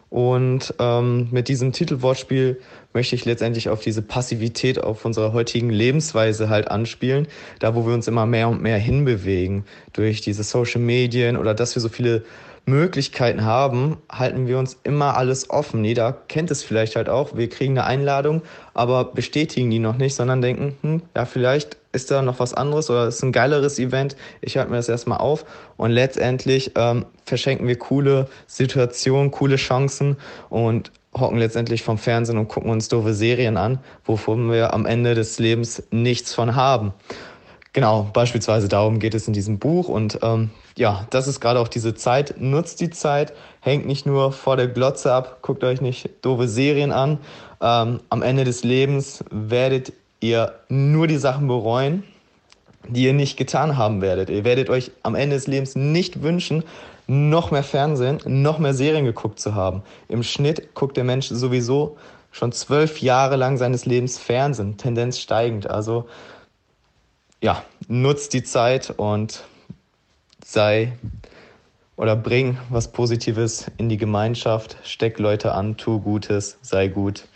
Und 0.10 0.74
ähm, 0.78 1.30
mit 1.32 1.48
diesem 1.48 1.72
Titelwortspiel 1.72 2.60
möchte 2.94 3.16
ich 3.16 3.26
letztendlich 3.26 3.70
auf 3.70 3.82
diese 3.82 4.02
Passivität 4.02 4.82
auf 4.84 5.06
unserer 5.06 5.34
heutigen 5.34 5.70
Lebensweise 5.70 6.50
halt 6.50 6.70
anspielen, 6.70 7.28
da 7.60 7.76
wo 7.76 7.86
wir 7.86 7.94
uns 7.94 8.08
immer 8.08 8.26
mehr 8.26 8.50
und 8.50 8.62
mehr 8.62 8.78
hinbewegen 8.78 9.66
durch 9.94 10.22
diese 10.22 10.44
Social 10.44 10.82
Medien 10.82 11.38
oder 11.38 11.54
dass 11.54 11.76
wir 11.76 11.82
so 11.82 11.90
viele 11.90 12.24
Möglichkeiten 12.66 13.44
haben, 13.44 13.98
halten 14.10 14.48
wir 14.48 14.60
uns 14.60 14.78
immer 14.84 15.18
alles 15.18 15.50
offen. 15.50 15.84
Jeder 15.84 16.14
kennt 16.28 16.52
es 16.52 16.64
vielleicht 16.64 16.96
halt 16.96 17.10
auch. 17.10 17.36
Wir 17.36 17.50
kriegen 17.50 17.78
eine 17.78 17.88
Einladung, 17.88 18.44
aber 18.74 19.06
bestätigen 19.06 19.72
die 19.72 19.80
noch 19.80 19.98
nicht, 19.98 20.14
sondern 20.14 20.42
denken, 20.42 20.78
hm, 20.82 21.02
ja, 21.16 21.26
vielleicht 21.26 21.78
ist 21.92 22.12
da 22.12 22.22
noch 22.22 22.40
was 22.40 22.54
anderes 22.54 22.90
oder 22.90 23.08
ist 23.08 23.24
ein 23.24 23.32
geileres 23.32 23.80
Event. 23.80 24.16
Ich 24.42 24.58
halte 24.58 24.70
mir 24.70 24.78
das 24.78 24.90
erstmal 24.90 25.18
auf 25.18 25.46
und 25.76 25.92
letztendlich 25.92 26.72
ähm, 26.76 27.06
verschenken 27.26 27.68
wir 27.68 27.78
coole 27.78 28.30
Situationen, 28.48 29.32
coole 29.32 29.56
Chancen 29.56 30.18
und 30.50 30.92
hocken 31.18 31.38
letztendlich 31.38 31.84
vom 31.84 31.98
Fernsehen 31.98 32.38
und 32.38 32.48
gucken 32.48 32.72
uns 32.72 32.88
doofe 32.88 33.14
Serien 33.14 33.58
an, 33.58 33.80
wovon 34.06 34.52
wir 34.52 34.74
am 34.74 34.86
Ende 34.86 35.16
des 35.16 35.40
Lebens 35.40 35.84
nichts 35.92 36.34
von 36.34 36.56
haben. 36.56 36.94
Genau, 37.74 38.10
beispielsweise 38.12 38.68
darum 38.68 39.00
geht 39.00 39.14
es 39.14 39.28
in 39.28 39.34
diesem 39.34 39.58
Buch 39.58 39.88
und 39.88 40.20
ähm, 40.24 40.50
ja, 40.78 41.06
das 41.10 41.28
ist 41.28 41.40
gerade 41.40 41.60
auch 41.60 41.70
diese 41.70 41.96
Zeit. 41.96 42.36
Nutzt 42.38 42.82
die 42.82 42.90
Zeit, 42.90 43.34
hängt 43.62 43.86
nicht 43.86 44.06
nur 44.06 44.34
vor 44.34 44.58
der 44.58 44.68
Glotze 44.68 45.14
ab, 45.14 45.38
guckt 45.42 45.64
euch 45.64 45.80
nicht 45.80 46.10
doofe 46.22 46.50
Serien 46.50 46.92
an. 46.92 47.20
Ähm, 47.62 48.02
am 48.10 48.22
Ende 48.24 48.44
des 48.44 48.66
Lebens 48.66 49.24
werdet 49.32 49.94
ihr 50.20 50.54
nur 50.68 51.08
die 51.08 51.18
Sachen 51.18 51.48
bereuen, 51.48 52.04
die 52.90 53.04
ihr 53.04 53.14
nicht 53.14 53.38
getan 53.38 53.78
haben 53.78 54.02
werdet. 54.02 54.30
Ihr 54.30 54.44
werdet 54.44 54.70
euch 54.70 54.92
am 55.04 55.16
Ende 55.16 55.38
des 55.38 55.48
Lebens 55.48 55.76
nicht 55.76 56.24
wünschen, 56.24 56.64
noch 57.12 57.52
mehr 57.52 57.64
Fernsehen, 57.64 58.20
noch 58.26 58.58
mehr 58.58 58.74
Serien 58.74 59.04
geguckt 59.04 59.38
zu 59.38 59.54
haben. 59.54 59.84
Im 60.08 60.24
Schnitt 60.24 60.74
guckt 60.76 60.96
der 60.96 61.04
Mensch 61.04 61.28
sowieso 61.28 61.98
schon 62.32 62.54
zwölf 62.54 63.02
Jahre 63.02 63.36
lang 63.36 63.58
seines 63.58 63.86
Lebens 63.86 64.18
Fernsehen, 64.18 64.78
Tendenz 64.78 65.20
steigend. 65.20 65.70
Also 65.70 66.08
ja, 67.42 67.66
nutzt 67.90 68.34
die 68.34 68.44
Zeit 68.44 68.94
und 68.96 69.44
sei 70.42 70.94
oder 71.98 72.16
bring 72.16 72.58
was 72.70 72.88
Positives 72.94 73.70
in 73.76 73.90
die 73.90 73.98
Gemeinschaft, 73.98 74.78
steck 74.84 75.20
Leute 75.20 75.52
an, 75.52 75.76
tu 75.76 76.00
Gutes, 76.00 76.60
sei 76.62 76.88
gut 76.88 77.28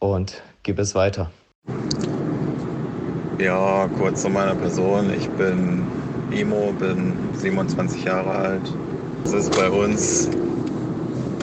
und 0.00 0.42
gib 0.64 0.80
es 0.80 0.96
weiter. 0.96 1.30
Ja, 3.38 3.88
kurz 3.96 4.22
zu 4.22 4.28
meiner 4.28 4.56
Person. 4.56 5.14
Ich 5.14 5.28
bin 5.30 5.86
Imo, 6.32 6.72
bin 6.72 7.16
27 7.34 8.04
Jahre 8.04 8.30
alt. 8.30 8.72
Es 9.24 9.32
ist 9.32 9.56
bei 9.56 9.70
uns 9.70 10.28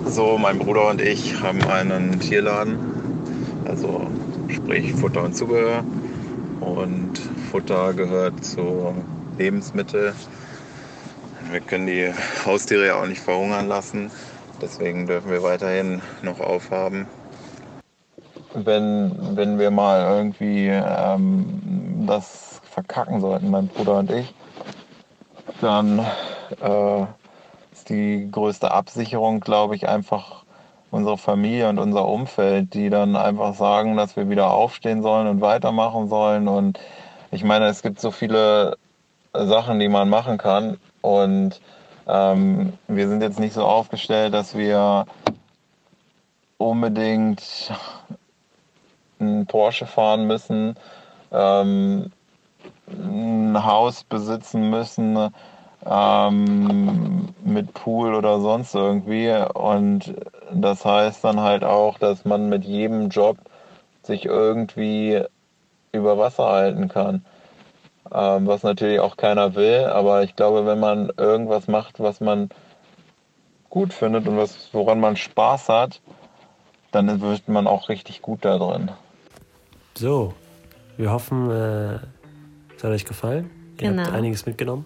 so, 0.06 0.38
mein 0.38 0.60
Bruder 0.60 0.90
und 0.90 1.02
ich 1.02 1.42
haben 1.42 1.62
einen 1.64 2.20
Tierladen, 2.20 2.78
also 3.66 4.08
sprich 4.50 4.94
Futter 4.94 5.24
und 5.24 5.36
Zubehör. 5.36 5.84
Und 6.60 7.20
Futter 7.52 7.94
gehört 7.94 8.44
zu 8.44 8.96
Lebensmitteln 9.38 10.14
wir 11.52 11.62
können 11.62 11.88
die 11.88 12.12
Haustiere 12.46 12.88
ja 12.88 13.02
auch 13.02 13.06
nicht 13.06 13.22
verhungern 13.22 13.68
lassen. 13.68 14.12
Deswegen 14.62 15.08
dürfen 15.08 15.32
wir 15.32 15.44
weiterhin 15.44 16.02
noch 16.22 16.40
aufhaben. 16.40 17.08
Wenn, 18.54 19.36
wenn 19.36 19.60
wir 19.60 19.72
mal 19.72 20.02
irgendwie 20.18 20.68
ähm, 20.68 22.06
das 22.08 22.62
verkacken 22.72 23.22
sollten, 23.22 23.50
mein 23.50 23.68
Bruder 23.68 24.00
und 24.00 24.12
ich, 24.12 24.34
dann 25.62 26.00
äh, 26.00 27.06
die 27.90 28.30
größte 28.32 28.72
Absicherung, 28.72 29.40
glaube 29.40 29.76
ich, 29.76 29.88
einfach 29.88 30.44
unsere 30.92 31.18
Familie 31.18 31.70
und 31.70 31.80
unser 31.80 32.08
Umfeld, 32.08 32.74
die 32.74 32.90
dann 32.90 33.16
einfach 33.16 33.54
sagen, 33.54 33.98
dass 33.98 34.16
wir 34.16 34.30
wieder 34.30 34.52
aufstehen 34.52 35.02
sollen 35.02 35.28
und 35.28 35.42
weitermachen 35.42 36.08
sollen. 36.08 36.48
Und 36.48 36.80
ich 37.32 37.44
meine, 37.44 37.66
es 37.66 37.82
gibt 37.82 38.00
so 38.00 38.12
viele 38.12 38.78
Sachen, 39.34 39.80
die 39.80 39.90
man 39.90 40.10
machen 40.10 40.38
kann. 40.38 40.78
Und 41.02 41.60
ähm, 42.08 42.74
wir 42.88 43.10
sind 43.10 43.22
jetzt 43.22 43.40
nicht 43.40 43.54
so 43.54 43.66
aufgestellt, 43.66 44.34
dass 44.34 44.56
wir 44.56 45.06
unbedingt 46.58 47.72
ein 49.20 49.46
Porsche 49.46 49.86
fahren 49.86 50.26
müssen, 50.26 50.76
ähm, 51.32 52.12
ein 52.88 53.66
Haus 53.66 54.04
besitzen 54.04 54.70
müssen 54.70 55.34
ähm, 55.90 57.30
mit 57.44 57.74
Pool 57.74 58.14
oder 58.16 58.40
sonst 58.40 58.76
irgendwie. 58.76 59.34
Und 59.54 60.16
das 60.52 60.86
heißt 60.86 61.24
dann 61.24 61.40
halt 61.40 61.64
auch, 61.64 61.98
dass 62.00 62.26
man 62.26 62.50
mit 62.50 62.66
jedem 62.66 63.10
Job 63.10 63.38
sich 64.04 64.26
irgendwie 64.26 65.22
über 65.92 66.18
Wasser 66.18 66.48
halten 66.48 66.88
kann 66.88 67.24
ähm, 68.12 68.48
was 68.48 68.64
natürlich 68.64 69.00
auch 69.00 69.18
keiner 69.18 69.56
will. 69.56 69.86
Aber 69.86 70.24
ich 70.24 70.36
glaube, 70.36 70.66
wenn 70.66 70.80
man 70.80 71.12
irgendwas 71.18 71.68
macht, 71.68 72.00
was 72.00 72.20
man 72.20 72.50
gut 73.70 73.94
findet 73.94 74.28
und 74.28 74.38
was, 74.38 74.70
woran 74.74 75.00
man 75.00 75.16
Spaß 75.16 75.70
hat, 75.70 76.02
dann 76.92 77.22
wird 77.22 77.48
man 77.48 77.68
auch 77.68 77.90
richtig 77.90 78.22
gut 78.22 78.46
da 78.46 78.58
drin. 78.58 78.92
So, 79.96 80.34
wir 80.96 81.12
hoffen, 81.12 81.50
äh, 81.50 81.96
es 82.76 82.84
hat 82.84 82.92
euch 82.92 83.06
gefallen. 83.06 83.50
Ihr 83.80 83.90
genau. 83.90 84.04
habt 84.04 84.14
einiges 84.14 84.46
mitgenommen. 84.46 84.86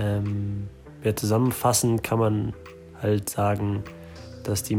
Ähm, 0.00 0.68
ja, 1.04 1.14
zusammenfassend 1.14 2.02
kann 2.02 2.18
man 2.18 2.52
halt 3.02 3.28
sagen, 3.28 3.82
dass, 4.44 4.62
die, 4.62 4.78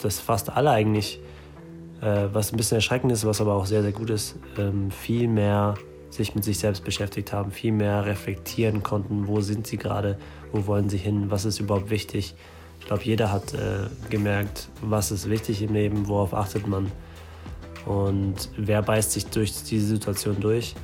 dass 0.00 0.20
fast 0.20 0.50
alle 0.50 0.70
eigentlich, 0.70 1.20
äh, 2.00 2.26
was 2.32 2.52
ein 2.52 2.56
bisschen 2.56 2.76
erschreckend 2.76 3.12
ist, 3.12 3.24
was 3.24 3.40
aber 3.40 3.54
auch 3.54 3.66
sehr, 3.66 3.82
sehr 3.82 3.92
gut 3.92 4.10
ist, 4.10 4.36
ähm, 4.58 4.90
viel 4.90 5.28
mehr 5.28 5.74
sich 6.10 6.34
mit 6.34 6.42
sich 6.42 6.58
selbst 6.58 6.84
beschäftigt 6.84 7.32
haben, 7.32 7.52
viel 7.52 7.72
mehr 7.72 8.04
reflektieren 8.04 8.82
konnten, 8.82 9.28
wo 9.28 9.40
sind 9.40 9.66
sie 9.66 9.76
gerade, 9.76 10.18
wo 10.50 10.66
wollen 10.66 10.88
sie 10.88 10.98
hin, 10.98 11.30
was 11.30 11.44
ist 11.44 11.60
überhaupt 11.60 11.90
wichtig. 11.90 12.34
Ich 12.80 12.86
glaube, 12.86 13.04
jeder 13.04 13.30
hat 13.30 13.54
äh, 13.54 13.88
gemerkt, 14.08 14.68
was 14.82 15.12
ist 15.12 15.30
wichtig 15.30 15.62
im 15.62 15.74
Leben, 15.74 16.08
worauf 16.08 16.34
achtet 16.34 16.66
man 16.66 16.90
und 17.86 18.50
wer 18.56 18.82
beißt 18.82 19.12
sich 19.12 19.26
durch 19.26 19.62
diese 19.62 19.86
Situation 19.86 20.40
durch 20.40 20.74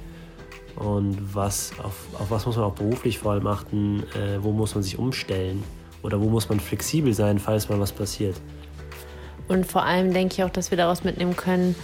und 0.76 1.34
was, 1.34 1.72
auf, 1.82 1.94
auf 2.18 2.30
was 2.30 2.46
muss 2.46 2.56
man 2.56 2.66
auch 2.66 2.74
beruflich 2.74 3.18
vor 3.18 3.32
allem 3.32 3.46
achten, 3.46 4.02
äh, 4.14 4.42
wo 4.42 4.52
muss 4.52 4.74
man 4.74 4.84
sich 4.84 4.98
umstellen 4.98 5.64
oder 6.02 6.20
wo 6.20 6.28
muss 6.28 6.48
man 6.48 6.60
flexibel 6.60 7.12
sein, 7.14 7.38
falls 7.38 7.68
mal 7.68 7.80
was 7.80 7.92
passiert. 7.92 8.36
Und 9.48 9.66
vor 9.66 9.84
allem 9.84 10.12
denke 10.12 10.34
ich 10.34 10.44
auch, 10.44 10.50
dass 10.50 10.70
wir 10.70 10.78
daraus 10.78 11.04
mitnehmen 11.04 11.36
können, 11.36 11.74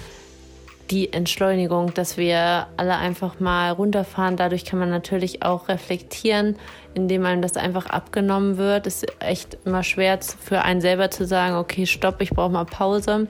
die 0.90 1.12
Entschleunigung, 1.12 1.94
dass 1.94 2.18
wir 2.18 2.66
alle 2.76 2.96
einfach 2.96 3.40
mal 3.40 3.70
runterfahren. 3.70 4.36
Dadurch 4.36 4.66
kann 4.66 4.78
man 4.78 4.90
natürlich 4.90 5.42
auch 5.42 5.68
reflektieren, 5.68 6.56
indem 6.92 7.24
einem 7.24 7.40
das 7.40 7.56
einfach 7.56 7.86
abgenommen 7.86 8.58
wird. 8.58 8.86
Es 8.86 9.02
ist 9.02 9.12
echt 9.20 9.56
immer 9.64 9.84
schwer 9.84 10.18
für 10.20 10.62
einen 10.62 10.82
selber 10.82 11.10
zu 11.10 11.24
sagen, 11.24 11.56
okay, 11.56 11.86
stopp, 11.86 12.20
ich 12.20 12.30
brauche 12.30 12.50
mal 12.50 12.66
Pause. 12.66 13.26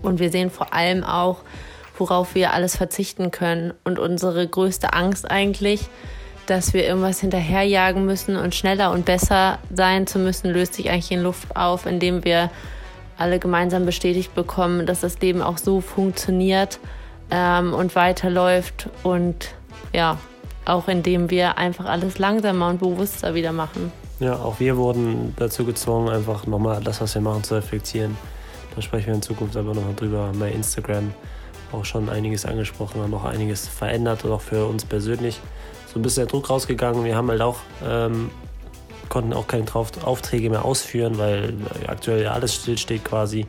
Und 0.00 0.20
wir 0.20 0.30
sehen 0.30 0.48
vor 0.48 0.72
allem 0.72 1.04
auch, 1.04 1.42
worauf 1.98 2.34
wir 2.34 2.52
alles 2.52 2.76
verzichten 2.76 3.30
können. 3.30 3.74
Und 3.84 3.98
unsere 3.98 4.46
größte 4.46 4.92
Angst 4.92 5.30
eigentlich, 5.30 5.88
dass 6.46 6.72
wir 6.72 6.84
irgendwas 6.84 7.20
hinterherjagen 7.20 8.04
müssen 8.06 8.36
und 8.36 8.54
schneller 8.54 8.90
und 8.92 9.04
besser 9.04 9.58
sein 9.74 10.06
zu 10.06 10.18
müssen, 10.18 10.50
löst 10.50 10.74
sich 10.74 10.90
eigentlich 10.90 11.12
in 11.12 11.22
Luft 11.22 11.56
auf, 11.56 11.86
indem 11.86 12.24
wir 12.24 12.50
alle 13.18 13.38
gemeinsam 13.38 13.84
bestätigt 13.84 14.34
bekommen, 14.34 14.86
dass 14.86 15.00
das 15.00 15.20
Leben 15.20 15.42
auch 15.42 15.58
so 15.58 15.80
funktioniert 15.80 16.78
ähm, 17.30 17.74
und 17.74 17.94
weiterläuft 17.96 18.88
und 19.02 19.54
ja, 19.92 20.18
auch 20.64 20.88
indem 20.88 21.30
wir 21.30 21.58
einfach 21.58 21.86
alles 21.86 22.18
langsamer 22.18 22.68
und 22.68 22.80
bewusster 22.80 23.34
wieder 23.34 23.52
machen. 23.52 23.92
Ja, 24.20 24.34
auch 24.36 24.60
wir 24.60 24.76
wurden 24.76 25.34
dazu 25.36 25.64
gezwungen, 25.64 26.08
einfach 26.08 26.46
nochmal 26.46 26.80
das, 26.82 27.00
was 27.00 27.14
wir 27.14 27.22
machen, 27.22 27.44
zu 27.44 27.54
reflektieren. 27.54 28.16
Da 28.74 28.82
sprechen 28.82 29.08
wir 29.08 29.14
in 29.14 29.22
Zukunft 29.22 29.56
aber 29.56 29.74
nochmal 29.74 29.94
drüber. 29.94 30.30
Bei 30.38 30.50
Instagram 30.50 31.12
auch 31.72 31.84
schon 31.84 32.08
einiges 32.08 32.44
angesprochen, 32.46 33.00
haben 33.00 33.14
auch 33.14 33.24
einiges 33.24 33.68
verändert 33.68 34.24
auch 34.24 34.40
für 34.40 34.66
uns 34.66 34.84
persönlich 34.84 35.40
so 35.86 35.98
ein 35.98 36.02
bisschen 36.02 36.24
der 36.24 36.30
Druck 36.30 36.50
rausgegangen. 36.50 37.04
Wir 37.04 37.16
haben 37.16 37.28
halt 37.30 37.40
auch, 37.40 37.58
ähm, 37.84 38.30
konnten 39.08 39.32
auch 39.32 39.46
keine 39.46 39.64
Aufträge 39.74 40.50
mehr 40.50 40.64
ausführen, 40.64 41.18
weil 41.18 41.54
aktuell 41.86 42.22
ja 42.22 42.32
alles 42.32 42.54
stillsteht 42.54 43.04
quasi. 43.04 43.46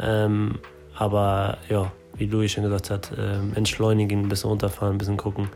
Ähm, 0.00 0.58
aber 0.94 1.58
ja, 1.68 1.90
wie 2.16 2.26
Louis 2.26 2.52
schon 2.52 2.64
gesagt 2.64 2.90
hat, 2.90 3.12
ähm, 3.16 3.52
entschleunigen, 3.54 4.22
ein 4.22 4.28
bisschen 4.28 4.50
runterfahren, 4.50 4.96
ein 4.96 4.98
bisschen 4.98 5.16
gucken. 5.16 5.48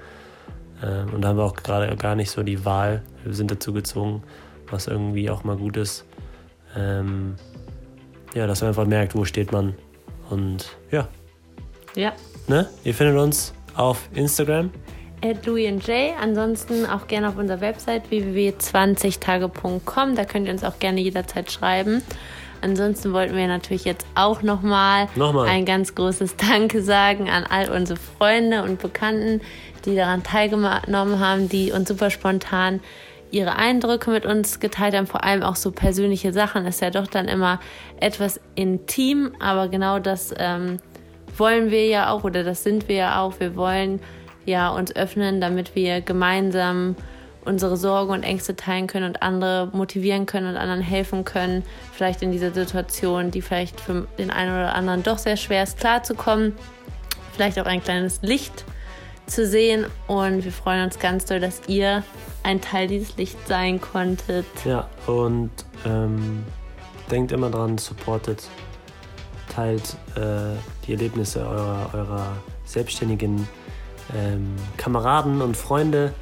Ähm, 0.82 1.12
und 1.12 1.22
da 1.22 1.28
haben 1.28 1.36
wir 1.36 1.44
auch 1.44 1.54
gerade 1.54 1.94
gar 1.96 2.14
nicht 2.14 2.30
so 2.30 2.42
die 2.42 2.64
Wahl. 2.64 3.02
Wir 3.24 3.34
sind 3.34 3.50
dazu 3.50 3.72
gezwungen, 3.72 4.22
was 4.70 4.86
irgendwie 4.86 5.30
auch 5.30 5.44
mal 5.44 5.56
gut 5.56 5.76
ist. 5.76 6.04
Ähm, 6.76 7.36
ja, 8.34 8.46
dass 8.46 8.62
man 8.62 8.68
einfach 8.68 8.86
merkt, 8.86 9.14
wo 9.14 9.24
steht 9.24 9.52
man. 9.52 9.74
Und 10.30 10.76
ja. 10.90 11.08
Ja. 11.94 12.12
Ne? 12.48 12.68
Ihr 12.84 12.94
findet 12.94 13.18
uns 13.18 13.52
auf 13.74 14.08
Instagram. 14.14 14.70
At 15.24 15.46
Louis 15.46 15.86
Jay. 15.86 16.12
Ansonsten 16.20 16.84
auch 16.86 17.06
gerne 17.06 17.28
auf 17.28 17.36
unserer 17.36 17.60
Website 17.60 18.10
www.20tage.com. 18.10 20.16
Da 20.16 20.24
könnt 20.24 20.46
ihr 20.46 20.52
uns 20.52 20.64
auch 20.64 20.78
gerne 20.78 21.00
jederzeit 21.00 21.52
schreiben. 21.52 22.02
Ansonsten 22.60 23.12
wollten 23.12 23.36
wir 23.36 23.46
natürlich 23.48 23.84
jetzt 23.84 24.06
auch 24.14 24.42
nochmal 24.42 25.08
noch 25.16 25.34
ein 25.44 25.64
ganz 25.64 25.94
großes 25.94 26.36
Danke 26.36 26.82
sagen 26.82 27.28
an 27.28 27.44
all 27.44 27.70
unsere 27.70 27.98
Freunde 27.98 28.62
und 28.62 28.80
Bekannten, 28.80 29.40
die 29.84 29.96
daran 29.96 30.22
teilgenommen 30.22 31.18
haben, 31.18 31.48
die 31.48 31.72
uns 31.72 31.88
super 31.88 32.10
spontan 32.10 32.80
ihre 33.32 33.56
Eindrücke 33.56 34.10
mit 34.10 34.26
uns 34.26 34.60
geteilt 34.60 34.94
haben, 34.94 35.06
vor 35.06 35.24
allem 35.24 35.42
auch 35.42 35.56
so 35.56 35.72
persönliche 35.72 36.32
Sachen. 36.32 36.66
Ist 36.66 36.82
ja 36.82 36.90
doch 36.90 37.06
dann 37.06 37.28
immer 37.28 37.58
etwas 37.98 38.38
intim, 38.54 39.32
aber 39.40 39.68
genau 39.68 39.98
das 39.98 40.34
ähm, 40.38 40.76
wollen 41.36 41.70
wir 41.70 41.86
ja 41.86 42.10
auch 42.10 42.24
oder 42.24 42.44
das 42.44 42.62
sind 42.62 42.88
wir 42.88 42.96
ja 42.96 43.20
auch. 43.22 43.40
Wir 43.40 43.56
wollen 43.56 44.00
ja 44.44 44.70
uns 44.70 44.94
öffnen, 44.94 45.40
damit 45.40 45.74
wir 45.74 46.00
gemeinsam 46.00 46.96
unsere 47.44 47.76
Sorgen 47.76 48.12
und 48.12 48.22
Ängste 48.22 48.54
teilen 48.54 48.86
können 48.86 49.06
und 49.06 49.22
andere 49.22 49.68
motivieren 49.72 50.26
können 50.26 50.48
und 50.48 50.56
anderen 50.56 50.80
helfen 50.80 51.24
können, 51.24 51.64
vielleicht 51.92 52.22
in 52.22 52.30
dieser 52.30 52.52
Situation, 52.52 53.30
die 53.30 53.42
vielleicht 53.42 53.80
für 53.80 54.06
den 54.18 54.30
einen 54.30 54.52
oder 54.52 54.74
anderen 54.74 55.02
doch 55.02 55.18
sehr 55.18 55.36
schwer 55.36 55.62
ist, 55.64 55.78
klarzukommen. 55.78 56.54
Vielleicht 57.32 57.58
auch 57.58 57.66
ein 57.66 57.82
kleines 57.82 58.22
Licht 58.22 58.64
zu 59.26 59.46
sehen 59.46 59.86
und 60.06 60.44
wir 60.44 60.52
freuen 60.52 60.84
uns 60.84 60.98
ganz 60.98 61.24
doll, 61.24 61.40
dass 61.40 61.62
ihr 61.66 62.04
ein 62.42 62.60
Teil 62.60 62.88
dieses 62.88 63.16
Lichts 63.16 63.48
sein 63.48 63.80
konntet. 63.80 64.46
Ja, 64.64 64.88
und 65.06 65.50
ähm, 65.86 66.44
denkt 67.10 67.32
immer 67.32 67.50
dran, 67.50 67.78
supportet, 67.78 68.48
teilt 69.54 69.96
äh, 70.16 70.56
die 70.86 70.92
Erlebnisse 70.92 71.40
eurer, 71.40 71.90
eurer 71.92 72.36
selbstständigen 72.64 73.46
ähm, 74.14 74.54
Kameraden 74.76 75.42
und 75.42 75.56
Freunde, 75.56 76.12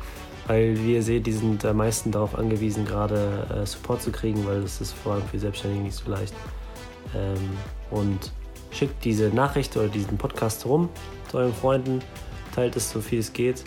weil 0.47 0.77
wie 0.79 0.95
ihr 0.95 1.03
seht, 1.03 1.27
die 1.27 1.33
sind 1.33 1.65
am 1.65 1.77
meisten 1.77 2.11
darauf 2.11 2.37
angewiesen, 2.37 2.85
gerade 2.85 3.47
äh, 3.63 3.67
Support 3.67 4.03
zu 4.03 4.11
kriegen, 4.11 4.47
weil 4.47 4.63
das 4.63 4.81
ist 4.81 4.93
vor 4.93 5.15
allem 5.15 5.25
für 5.25 5.39
Selbstständige 5.39 5.85
nicht 5.85 5.97
so 5.97 6.11
leicht. 6.11 6.35
Ähm, 7.15 7.51
und 7.91 8.33
schickt 8.73 9.05
diese 9.05 9.29
Nachricht 9.29 9.77
oder 9.77 9.89
diesen 9.89 10.17
Podcast 10.19 10.65
rum 10.67 10.89
zu 11.29 11.39
euren 11.39 11.55
Freunden, 11.55 12.01
teilt 12.55 12.77
es 12.77 12.91
so 12.91 13.01
viel 13.01 13.21
es 13.21 13.33
geht. 13.33 13.65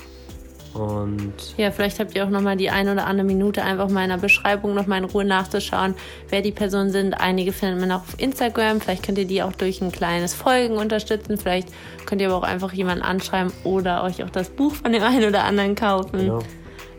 Und 0.73 1.33
ja, 1.57 1.71
vielleicht 1.71 1.99
habt 1.99 2.15
ihr 2.15 2.25
auch 2.25 2.29
noch 2.29 2.41
mal 2.41 2.57
die 2.57 2.69
eine 2.69 2.93
oder 2.93 3.05
andere 3.05 3.25
Minute 3.25 3.63
einfach 3.63 3.89
mal 3.89 4.03
in 4.03 4.09
der 4.09 4.17
Beschreibung 4.17 4.73
noch 4.73 4.87
mal 4.87 4.97
in 4.97 5.03
Ruhe 5.03 5.23
nachzuschauen, 5.23 5.93
wer 6.29 6.41
die 6.41 6.51
Personen 6.51 6.91
sind. 6.91 7.13
Einige 7.13 7.51
findet 7.53 7.79
man 7.79 7.91
auch 7.91 8.01
auf 8.01 8.15
Instagram. 8.17 8.81
Vielleicht 8.81 9.03
könnt 9.03 9.17
ihr 9.17 9.25
die 9.25 9.43
auch 9.43 9.53
durch 9.53 9.81
ein 9.81 9.91
kleines 9.91 10.33
Folgen 10.33 10.77
unterstützen. 10.77 11.37
Vielleicht 11.37 11.69
könnt 12.05 12.21
ihr 12.21 12.27
aber 12.29 12.37
auch 12.37 12.43
einfach 12.43 12.73
jemanden 12.73 13.03
anschreiben 13.03 13.53
oder 13.63 14.03
euch 14.03 14.23
auch 14.23 14.29
das 14.29 14.49
Buch 14.49 14.73
von 14.73 14.91
dem 14.91 15.03
einen 15.03 15.29
oder 15.29 15.43
anderen 15.43 15.75
kaufen. 15.75 16.17
Genau. 16.19 16.39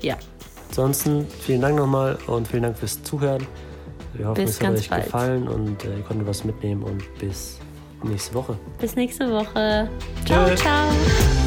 Ja. 0.00 0.16
Ansonsten 0.68 1.26
vielen 1.40 1.60
Dank 1.60 1.76
nochmal 1.76 2.18
und 2.26 2.48
vielen 2.48 2.64
Dank 2.64 2.78
fürs 2.78 3.02
Zuhören. 3.02 3.46
Wir 4.14 4.28
hoffen, 4.28 4.44
bis 4.44 4.60
es 4.60 4.60
hat 4.60 4.74
euch 4.74 4.90
bald. 4.90 5.04
gefallen 5.04 5.48
und 5.48 5.84
äh, 5.84 5.96
ihr 5.96 6.02
konntet 6.02 6.26
was 6.26 6.44
mitnehmen 6.44 6.82
und 6.82 7.02
bis 7.18 7.58
nächste 8.02 8.34
Woche. 8.34 8.56
Bis 8.80 8.96
nächste 8.96 9.30
Woche. 9.30 9.88
Ciao, 10.24 10.46
Tschö. 10.46 10.56
ciao. 10.56 11.43